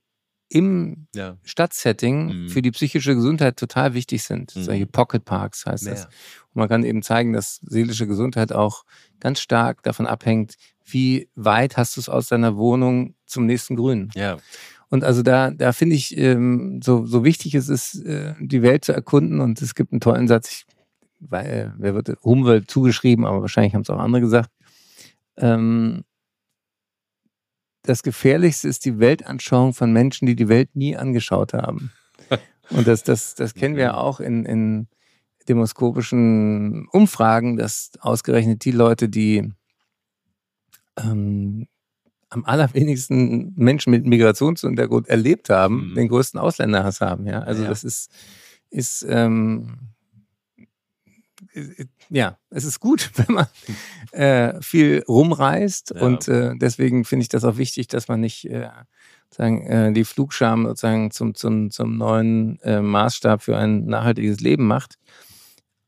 [0.49, 1.37] im ja.
[1.43, 2.49] Stadtsetting mhm.
[2.49, 4.55] für die psychische Gesundheit total wichtig sind.
[4.55, 4.63] Mhm.
[4.63, 5.91] Solche Pocket Parks heißt ja.
[5.91, 6.05] das.
[6.05, 8.83] Und man kann eben zeigen, dass seelische Gesundheit auch
[9.19, 14.09] ganz stark davon abhängt, wie weit hast du es aus deiner Wohnung zum nächsten Grün.
[14.15, 14.37] Ja.
[14.89, 18.85] Und also da, da finde ich, ähm, so, so wichtig es ist, äh, die Welt
[18.85, 19.41] zu erkunden.
[19.41, 20.65] Und es gibt einen tollen Satz, ich,
[21.19, 24.49] weil, wer wird Humboldt zugeschrieben, aber wahrscheinlich haben es auch andere gesagt.
[25.35, 26.03] Ähm,
[27.87, 31.91] das Gefährlichste ist die Weltanschauung von Menschen, die die Welt nie angeschaut haben.
[32.69, 34.87] Und das, das, das kennen wir ja auch in, in
[35.47, 39.53] demoskopischen Umfragen, dass ausgerechnet die Leute, die
[40.97, 41.67] ähm,
[42.29, 45.95] am allerwenigsten Menschen mit Migrationshintergrund erlebt haben, mhm.
[45.95, 47.25] den größten Ausländerhass haben.
[47.25, 47.69] Ja, also ja.
[47.69, 48.11] das ist,
[48.69, 49.77] ist ähm,
[52.09, 53.47] ja, es ist gut, wenn man
[54.11, 56.01] äh, viel rumreist ja.
[56.01, 58.69] und äh, deswegen finde ich das auch wichtig, dass man nicht äh,
[59.29, 64.67] sagen, äh, die Flugscham sozusagen zum, zum, zum neuen äh, Maßstab für ein nachhaltiges Leben
[64.67, 64.95] macht.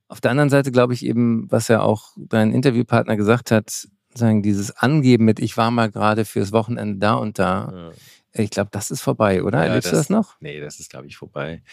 [0.08, 4.42] Auf der anderen Seite glaube ich eben, was ja auch dein Interviewpartner gesagt hat, sagen
[4.42, 7.72] dieses Angeben mit, ich war mal gerade fürs Wochenende da und da.
[7.72, 7.92] Ja
[8.32, 9.60] ich glaube, das ist vorbei, oder?
[9.60, 10.36] Ja, Erlebst das, du das noch?
[10.40, 11.64] Nee, das ist, glaube ich, vorbei.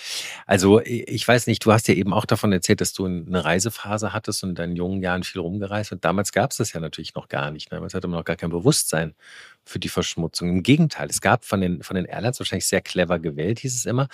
[0.46, 4.14] Also, ich weiß nicht, du hast ja eben auch davon erzählt, dass du eine Reisephase
[4.14, 5.92] hattest und in deinen jungen Jahren viel rumgereist.
[5.92, 7.70] Und damals gab es das ja natürlich noch gar nicht.
[7.70, 7.76] Ne?
[7.76, 9.14] Damals hatte man noch gar kein Bewusstsein
[9.64, 10.48] für die Verschmutzung.
[10.48, 13.84] Im Gegenteil, es gab von den, von den Airlines wahrscheinlich sehr clever gewählt, hieß es
[13.84, 14.08] immer,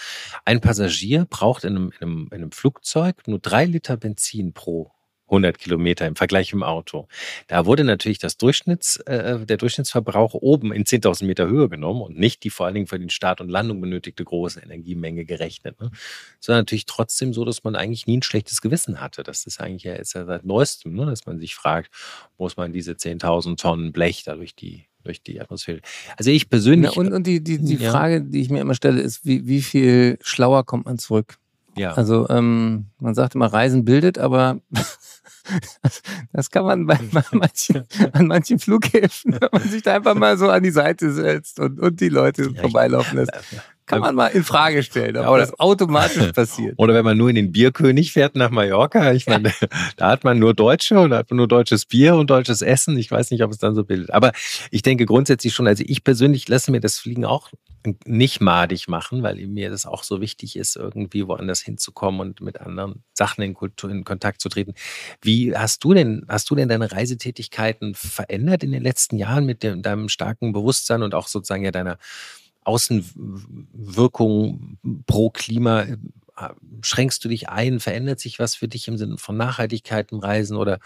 [0.44, 4.90] ein Passagier braucht in einem, in einem, in einem Flugzeug nur drei Liter Benzin pro
[5.32, 7.08] 100 Kilometer im Vergleich im Auto.
[7.48, 12.18] Da wurde natürlich das Durchschnitts, äh, der Durchschnittsverbrauch oben in 10.000 Meter Höhe genommen und
[12.18, 15.80] nicht die vor allen Dingen für den Start und Landung benötigte große Energiemenge gerechnet.
[15.80, 15.90] Ne?
[16.38, 19.22] Sondern natürlich trotzdem so, dass man eigentlich nie ein schlechtes Gewissen hatte.
[19.22, 21.06] Das ist eigentlich ja, ist ja seit neuestem, ne?
[21.06, 21.90] dass man sich fragt,
[22.38, 25.80] muss man diese 10.000 Tonnen Blech da durch die durch die Atmosphäre.
[26.16, 26.92] Also ich persönlich.
[26.92, 27.90] Ja, und, und die, die, die ja.
[27.90, 31.38] Frage, die ich mir immer stelle, ist, wie, wie viel schlauer kommt man zurück?
[31.76, 31.92] Ja.
[31.92, 34.60] Also ähm, man sagt immer, Reisen bildet, aber
[36.32, 40.36] das kann man bei, bei manchen, an manchen Flughäfen, wenn man sich da einfach mal
[40.36, 43.32] so an die Seite setzt und, und die Leute ja, vorbeilaufen lässt.
[43.86, 46.74] Kann man mal in Frage stellen, ob ja, das automatisch passiert.
[46.76, 49.52] Oder wenn man nur in den Bierkönig fährt nach Mallorca, ich meine,
[49.96, 52.96] da hat man nur Deutsche und da hat man nur deutsches Bier und deutsches Essen.
[52.96, 54.12] Ich weiß nicht, ob es dann so bildet.
[54.12, 54.32] Aber
[54.70, 57.50] ich denke grundsätzlich schon, also ich persönlich lasse mir das Fliegen auch
[58.06, 62.60] nicht madig machen, weil mir das auch so wichtig ist, irgendwie woanders hinzukommen und mit
[62.60, 64.74] anderen Sachen in, Kultur, in Kontakt zu treten.
[65.20, 69.62] Wie hast du denn, hast du denn deine Reisetätigkeiten verändert in den letzten Jahren mit
[69.62, 71.98] dem, deinem starken Bewusstsein und auch sozusagen ja deiner
[72.64, 75.86] Außenwirkung pro Klima?
[76.82, 77.80] Schränkst du dich ein?
[77.80, 80.78] Verändert sich was für dich im Sinne von Nachhaltigkeit im Reisen oder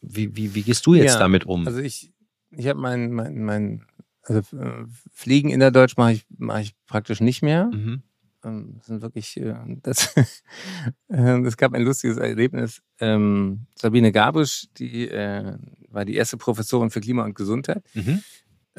[0.00, 1.66] wie, wie, wie gehst du jetzt ja, damit um?
[1.66, 2.12] Also ich,
[2.50, 3.86] ich habe mein, mein, mein
[4.22, 7.66] also äh, Fliegen in der Deutsch mache ich, mache ich praktisch nicht mehr.
[7.66, 8.02] Mhm.
[8.44, 10.14] Ähm, das sind wirklich, äh, das,
[11.08, 12.82] äh, es gab ein lustiges Erlebnis.
[12.98, 15.56] Ähm, Sabine Gabusch, die äh,
[15.88, 17.82] war die erste Professorin für Klima und Gesundheit.
[17.94, 18.22] Mhm.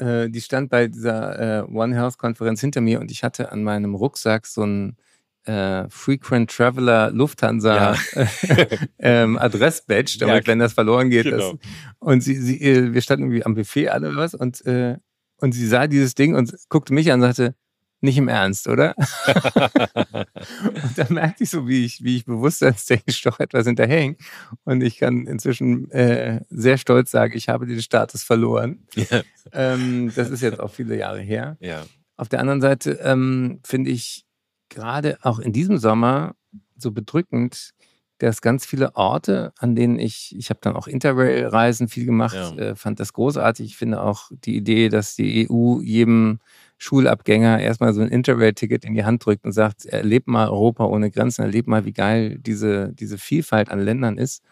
[0.02, 3.62] Äh, die stand bei dieser äh, One Health Konferenz hinter mir und ich hatte an
[3.62, 4.96] meinem Rucksack so ein
[5.44, 8.26] äh, Frequent Traveler Lufthansa ja.
[8.98, 11.24] ähm, Adressbadge, damit, ja, wenn das verloren geht.
[11.24, 11.52] Genau.
[11.52, 11.60] Das,
[11.98, 14.96] und sie, sie, wir standen irgendwie am Buffet alle was und äh,
[15.38, 17.56] und sie sah dieses Ding und guckte mich an und sagte,
[18.02, 18.94] nicht im Ernst, oder?
[18.96, 24.16] und dann merkte ich so, wie ich, wie ich bewusstseinstechnisch doch etwas hinterhänge.
[24.64, 28.86] Und ich kann inzwischen äh, sehr stolz sagen, ich habe den Status verloren.
[28.94, 29.22] Ja.
[29.52, 31.56] Ähm, das ist jetzt auch viele Jahre her.
[31.60, 31.84] Ja.
[32.16, 34.24] Auf der anderen Seite ähm, finde ich
[34.68, 36.34] gerade auch in diesem Sommer
[36.76, 37.70] so bedrückend,
[38.18, 42.56] dass ganz viele Orte, an denen ich, ich habe dann auch Interrail-Reisen viel gemacht, ja.
[42.56, 43.66] äh, fand das großartig.
[43.66, 46.38] Ich finde auch die Idee, dass die EU jedem
[46.82, 51.12] Schulabgänger erstmal so ein Interrail-Ticket in die Hand drückt und sagt, erlebt mal Europa ohne
[51.12, 54.42] Grenzen, erlebt mal, wie geil diese, diese Vielfalt an Ländern ist.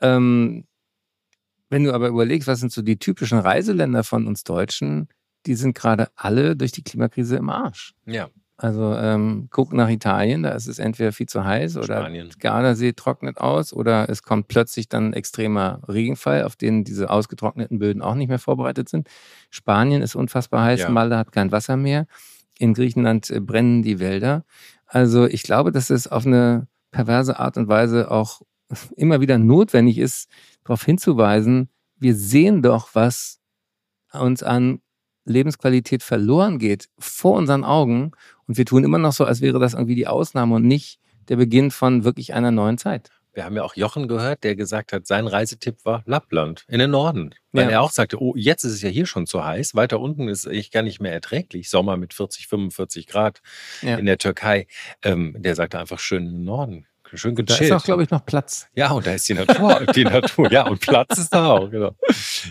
[0.00, 0.64] Ähm,
[1.70, 5.08] wenn du aber überlegst, was sind so die typischen Reiseländer von uns Deutschen,
[5.46, 7.94] die sind gerade alle durch die Klimakrise im Arsch.
[8.06, 8.28] Ja.
[8.58, 12.30] Also ähm, guck nach Italien, da ist es entweder viel zu heiß oder Spanien.
[12.38, 18.00] Gardasee trocknet aus oder es kommt plötzlich dann extremer Regenfall, auf den diese ausgetrockneten Böden
[18.00, 19.08] auch nicht mehr vorbereitet sind.
[19.50, 20.88] Spanien ist unfassbar heiß, ja.
[20.88, 22.06] Malta hat kein Wasser mehr.
[22.58, 24.44] In Griechenland äh, brennen die Wälder.
[24.86, 28.40] Also ich glaube, dass es auf eine perverse Art und Weise auch
[28.96, 30.30] immer wieder notwendig ist,
[30.64, 33.40] darauf hinzuweisen, wir sehen doch, was
[34.12, 34.80] uns an
[35.26, 38.12] Lebensqualität verloren geht vor unseren Augen
[38.46, 40.98] und wir tun immer noch so, als wäre das irgendwie die Ausnahme und nicht
[41.28, 43.10] der Beginn von wirklich einer neuen Zeit.
[43.34, 46.90] Wir haben ja auch Jochen gehört, der gesagt hat, sein Reisetipp war Lappland in den
[46.90, 47.34] Norden.
[47.52, 47.72] Weil ja.
[47.72, 49.74] er auch sagte, oh, jetzt ist es ja hier schon zu heiß.
[49.74, 51.68] Weiter unten ist es gar nicht mehr erträglich.
[51.68, 53.42] Sommer mit 40, 45 Grad
[53.82, 53.96] ja.
[53.96, 54.66] in der Türkei.
[55.02, 57.60] Ähm, der sagte einfach schön in den Norden schön gechillt.
[57.60, 58.68] Da ist auch, glaube ich, noch Platz.
[58.74, 59.86] Ja, und da ist die Natur.
[59.94, 61.94] die Natur, ja, und Platz ist da auch, genau.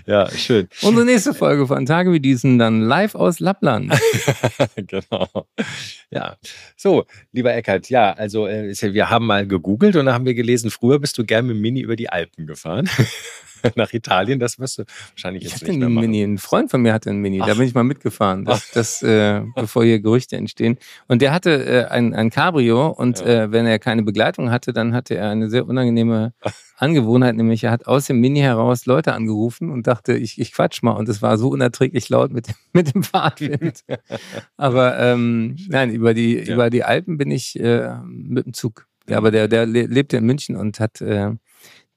[0.05, 0.67] Ja, schön.
[0.81, 3.93] Unsere nächste Folge von Tage wie diesen dann live aus Lappland.
[4.75, 5.47] genau.
[6.09, 6.37] Ja.
[6.75, 10.71] So, lieber Eckert, ja, also äh, wir haben mal gegoogelt und da haben wir gelesen,
[10.71, 12.89] früher bist du gern mit Mini über die Alpen gefahren.
[13.75, 16.09] nach Italien, das wirst du wahrscheinlich jetzt ich nicht mehr machen.
[16.09, 16.23] Mini.
[16.23, 17.47] Ein Freund von mir hatte einen Mini, Ach.
[17.47, 20.77] da bin ich mal mitgefahren, das, das äh, bevor hier Gerüchte entstehen.
[21.07, 23.43] Und der hatte äh, ein, ein Cabrio und ja.
[23.43, 26.33] äh, wenn er keine Begleitung hatte, dann hatte er eine sehr unangenehme
[26.77, 30.83] Angewohnheit, nämlich er hat aus dem Mini heraus Leute angerufen und dachte, ich, ich quatsch
[30.83, 30.91] mal.
[30.91, 33.81] Und es war so unerträglich laut mit, mit dem Fahrtwind.
[34.57, 36.53] Aber ähm, nein, über die, ja.
[36.53, 38.87] über die Alpen bin ich äh, mit dem Zug.
[39.07, 41.31] Ja, aber der, der lebte in München und hat äh,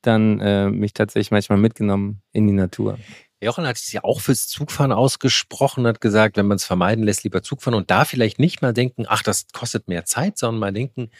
[0.08, 2.98] dann äh, mich tatsächlich manchmal mitgenommen in die Natur.
[3.40, 7.22] Jochen hat sich ja auch fürs Zugfahren ausgesprochen, hat gesagt, wenn man es vermeiden lässt,
[7.22, 10.72] lieber Zugfahren und da vielleicht nicht mal denken, ach, das kostet mehr Zeit, sondern mal
[10.72, 11.10] denken,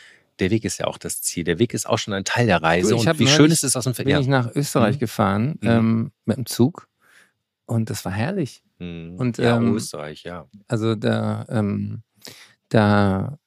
[0.41, 1.45] der Weg ist ja auch das Ziel.
[1.45, 2.91] Der Weg ist auch schon ein Teil der Reise.
[2.91, 4.17] Du, und wie schön ist es aus dem Verkehr?
[4.17, 5.01] Bin ich nach Österreich mhm.
[5.01, 5.69] gefahren mhm.
[5.69, 6.89] ähm, mit dem Zug
[7.67, 8.65] und das war herrlich.
[8.79, 9.17] Mhm.
[9.17, 10.49] Und, ja, ähm, Österreich, ja.
[10.67, 12.03] Also da, ähm,
[12.69, 13.39] da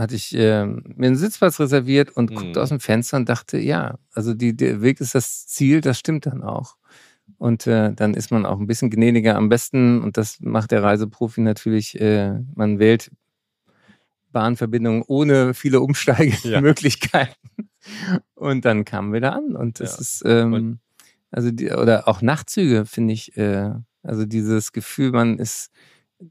[0.00, 2.62] hatte ich äh, mir einen Sitzplatz reserviert und guckte mhm.
[2.62, 6.26] aus dem Fenster und dachte, ja, also die, der Weg ist das Ziel, das stimmt
[6.26, 6.76] dann auch.
[7.38, 10.02] Und äh, dann ist man auch ein bisschen gnädiger am besten.
[10.02, 12.00] Und das macht der Reiseprofi natürlich.
[12.00, 13.10] Äh, man wählt
[14.32, 17.34] Bahnverbindungen ohne viele Umsteigemöglichkeiten.
[17.56, 18.20] Ja.
[18.34, 19.56] Und dann kamen wir da an.
[19.56, 20.00] Und das ja.
[20.00, 20.80] ist, ähm,
[21.30, 23.70] also die, oder auch Nachtzüge, finde ich, äh,
[24.02, 25.70] also dieses Gefühl, man ist,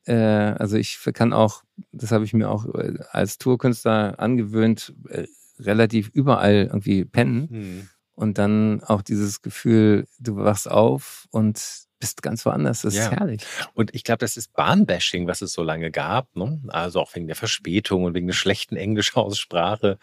[0.05, 5.27] äh, also ich kann auch, das habe ich mir auch äh, als Tourkünstler angewöhnt, äh,
[5.59, 7.49] relativ überall irgendwie pennen.
[7.49, 7.89] Hm.
[8.13, 12.81] Und dann auch dieses Gefühl, du wachst auf und bist ganz woanders.
[12.81, 13.03] Das ja.
[13.03, 13.41] ist herrlich.
[13.73, 16.35] Und ich glaube, das ist Bahnbashing, was es so lange gab.
[16.35, 16.61] Ne?
[16.69, 19.99] Also auch wegen der Verspätung und wegen der schlechten Englischaussprache.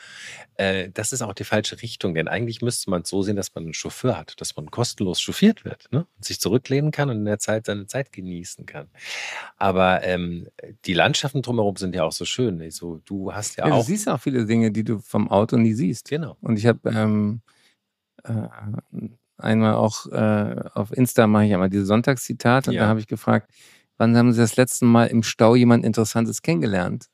[0.54, 2.14] Äh, das ist auch die falsche Richtung.
[2.14, 5.20] Denn eigentlich müsste man es so sehen, dass man einen Chauffeur hat, dass man kostenlos
[5.20, 6.06] chauffiert wird ne?
[6.16, 8.88] und sich zurücklehnen kann und in der Zeit seine Zeit genießen kann.
[9.56, 10.48] Aber ähm,
[10.84, 12.60] die Landschaften drumherum sind ja auch so schön.
[12.60, 13.80] Also, du hast ja, ja auch.
[13.80, 16.08] Du siehst auch viele Dinge, die du vom Auto nie siehst.
[16.08, 16.36] Genau.
[16.40, 16.90] Und ich habe.
[16.90, 17.40] Ähm
[18.24, 18.48] äh,
[19.38, 22.82] einmal auch äh, auf Insta mache ich einmal diese Sonntagszitate und ja.
[22.82, 23.50] da habe ich gefragt,
[23.98, 27.06] wann haben Sie das letzte Mal im Stau jemand Interessantes kennengelernt?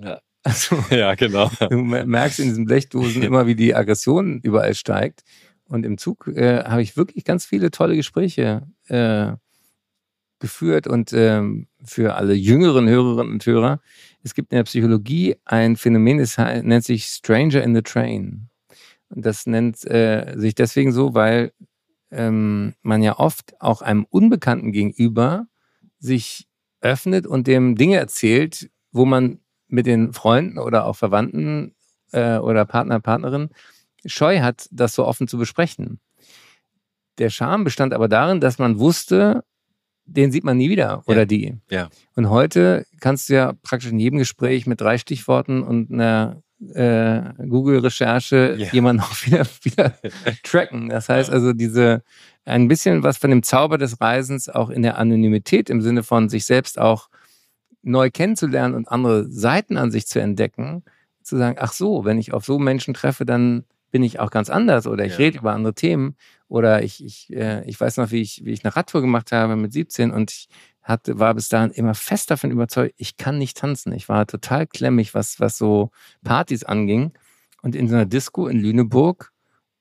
[0.00, 0.20] Ja.
[0.42, 1.50] Also, ja, genau.
[1.68, 5.22] Du merkst in diesen Blechdosen immer, wie die Aggression überall steigt.
[5.66, 9.32] Und im Zug äh, habe ich wirklich ganz viele tolle Gespräche äh,
[10.40, 13.80] geführt und ähm, für alle jüngeren Hörerinnen und Hörer.
[14.22, 18.49] Es gibt in der Psychologie ein Phänomen, das nennt sich Stranger in the Train.
[19.10, 21.52] Das nennt äh, sich deswegen so, weil
[22.10, 25.46] ähm, man ja oft auch einem Unbekannten gegenüber
[25.98, 26.48] sich
[26.80, 31.74] öffnet und dem Dinge erzählt, wo man mit den Freunden oder auch Verwandten
[32.12, 33.50] äh, oder Partner, Partnerin
[34.06, 36.00] Scheu hat, das so offen zu besprechen.
[37.18, 39.44] Der Charme bestand aber darin, dass man wusste,
[40.06, 41.24] den sieht man nie wieder oder ja.
[41.26, 41.56] die.
[41.68, 41.88] Ja.
[42.16, 46.42] Und heute kannst du ja praktisch in jedem Gespräch mit drei Stichworten und einer
[46.74, 48.72] äh, Google-Recherche yeah.
[48.72, 49.94] jemanden auch wieder, wieder
[50.42, 50.88] tracken.
[50.88, 52.02] Das heißt also, diese
[52.44, 56.28] ein bisschen was von dem Zauber des Reisens auch in der Anonymität im Sinne von
[56.28, 57.08] sich selbst auch
[57.82, 60.82] neu kennenzulernen und andere Seiten an sich zu entdecken,
[61.22, 64.50] zu sagen, ach so, wenn ich auf so Menschen treffe, dann bin ich auch ganz
[64.50, 65.18] anders oder ich ja.
[65.18, 66.16] rede über andere Themen
[66.48, 69.56] oder ich, ich, äh, ich weiß noch, wie ich, wie ich eine Radtour gemacht habe
[69.56, 70.48] mit 17 und ich
[70.90, 73.92] hatte, war bis dahin immer fest davon überzeugt, ich kann nicht tanzen.
[73.92, 75.90] Ich war total klemmig, was, was so
[76.22, 77.12] Partys anging.
[77.62, 79.32] Und in so einer Disco in Lüneburg,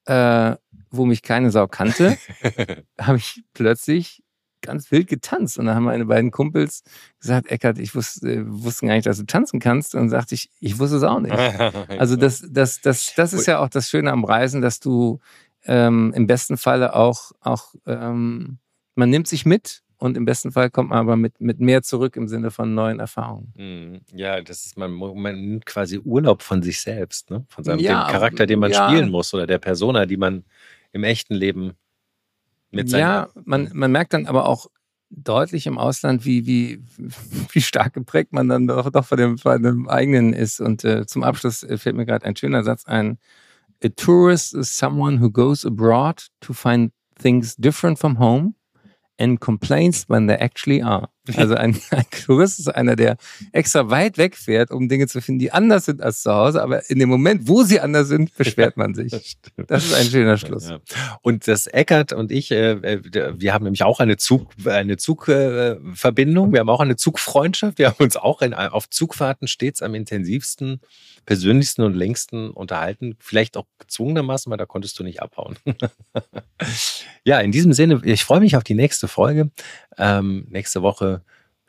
[0.05, 0.55] äh,
[0.91, 2.17] wo mich keine Sau kannte,
[2.99, 4.23] habe ich plötzlich
[4.61, 5.57] ganz wild getanzt.
[5.57, 6.83] Und dann haben meine beiden Kumpels
[7.19, 9.95] gesagt, Eckert, ich wusste, äh, wusste gar nicht, dass du tanzen kannst.
[9.95, 11.35] Und dann sagte ich, ich wusste es auch nicht.
[11.99, 15.19] Also das, das, das, das ist ja auch das Schöne am Reisen, dass du
[15.65, 18.59] ähm, im besten Falle auch, auch ähm,
[18.95, 22.15] man nimmt sich mit und im besten Fall kommt man aber mit, mit mehr zurück
[22.15, 23.53] im Sinne von neuen Erfahrungen.
[23.57, 24.01] Mhm.
[24.17, 27.45] Ja, das ist man, man nimmt quasi Urlaub von sich selbst, ne?
[27.49, 28.87] von seinem ja, Charakter, den man ja.
[28.87, 30.45] spielen muss oder der Persona, die man
[30.93, 31.73] im echten Leben
[32.71, 33.01] mit seinem.
[33.01, 34.67] Ja, man, man merkt dann aber auch
[35.09, 36.81] deutlich im Ausland, wie, wie,
[37.51, 40.61] wie stark geprägt man dann doch, doch von, dem, von dem eigenen ist.
[40.61, 43.17] Und äh, zum Abschluss äh, fällt mir gerade ein schöner Satz ein.
[43.83, 48.53] A tourist is someone who goes abroad to find things different from home
[49.19, 51.09] and complaints when they actually are.
[51.39, 53.17] Also ein, ein Tourist ist einer, der
[53.51, 56.61] extra weit wegfährt, um Dinge zu finden, die anders sind als zu Hause.
[56.61, 59.11] Aber in dem Moment, wo sie anders sind, beschwert man sich.
[59.11, 60.69] Das, das ist ein schöner Schluss.
[60.69, 60.79] Ja.
[61.21, 66.53] Und das Eckert und ich, äh, äh, wir haben nämlich auch eine Zug, eine Zugverbindung.
[66.53, 67.77] Wir haben auch eine Zugfreundschaft.
[67.77, 70.81] Wir haben uns auch in, auf Zugfahrten stets am intensivsten
[71.29, 73.15] persönlichsten und längsten unterhalten.
[73.19, 75.57] Vielleicht auch gezwungenermaßen, weil da konntest du nicht abhauen.
[77.23, 79.51] ja, in diesem Sinne, ich freue mich auf die nächste Folge.
[79.99, 81.18] Ähm, nächste Woche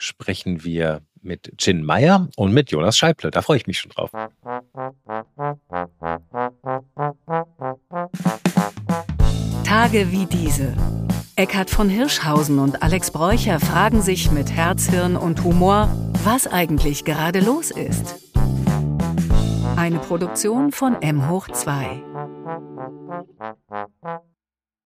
[0.01, 3.31] sprechen wir mit Jin Meyer und mit Jonas Scheible.
[3.31, 4.11] Da freue ich mich schon drauf.
[9.65, 10.77] Tage wie diese.
[11.37, 15.89] Eckhard von Hirschhausen und Alex Bräucher fragen sich mit Herz, Hirn und Humor,
[16.25, 18.17] was eigentlich gerade los ist.
[19.77, 22.03] Eine Produktion von M hoch 2.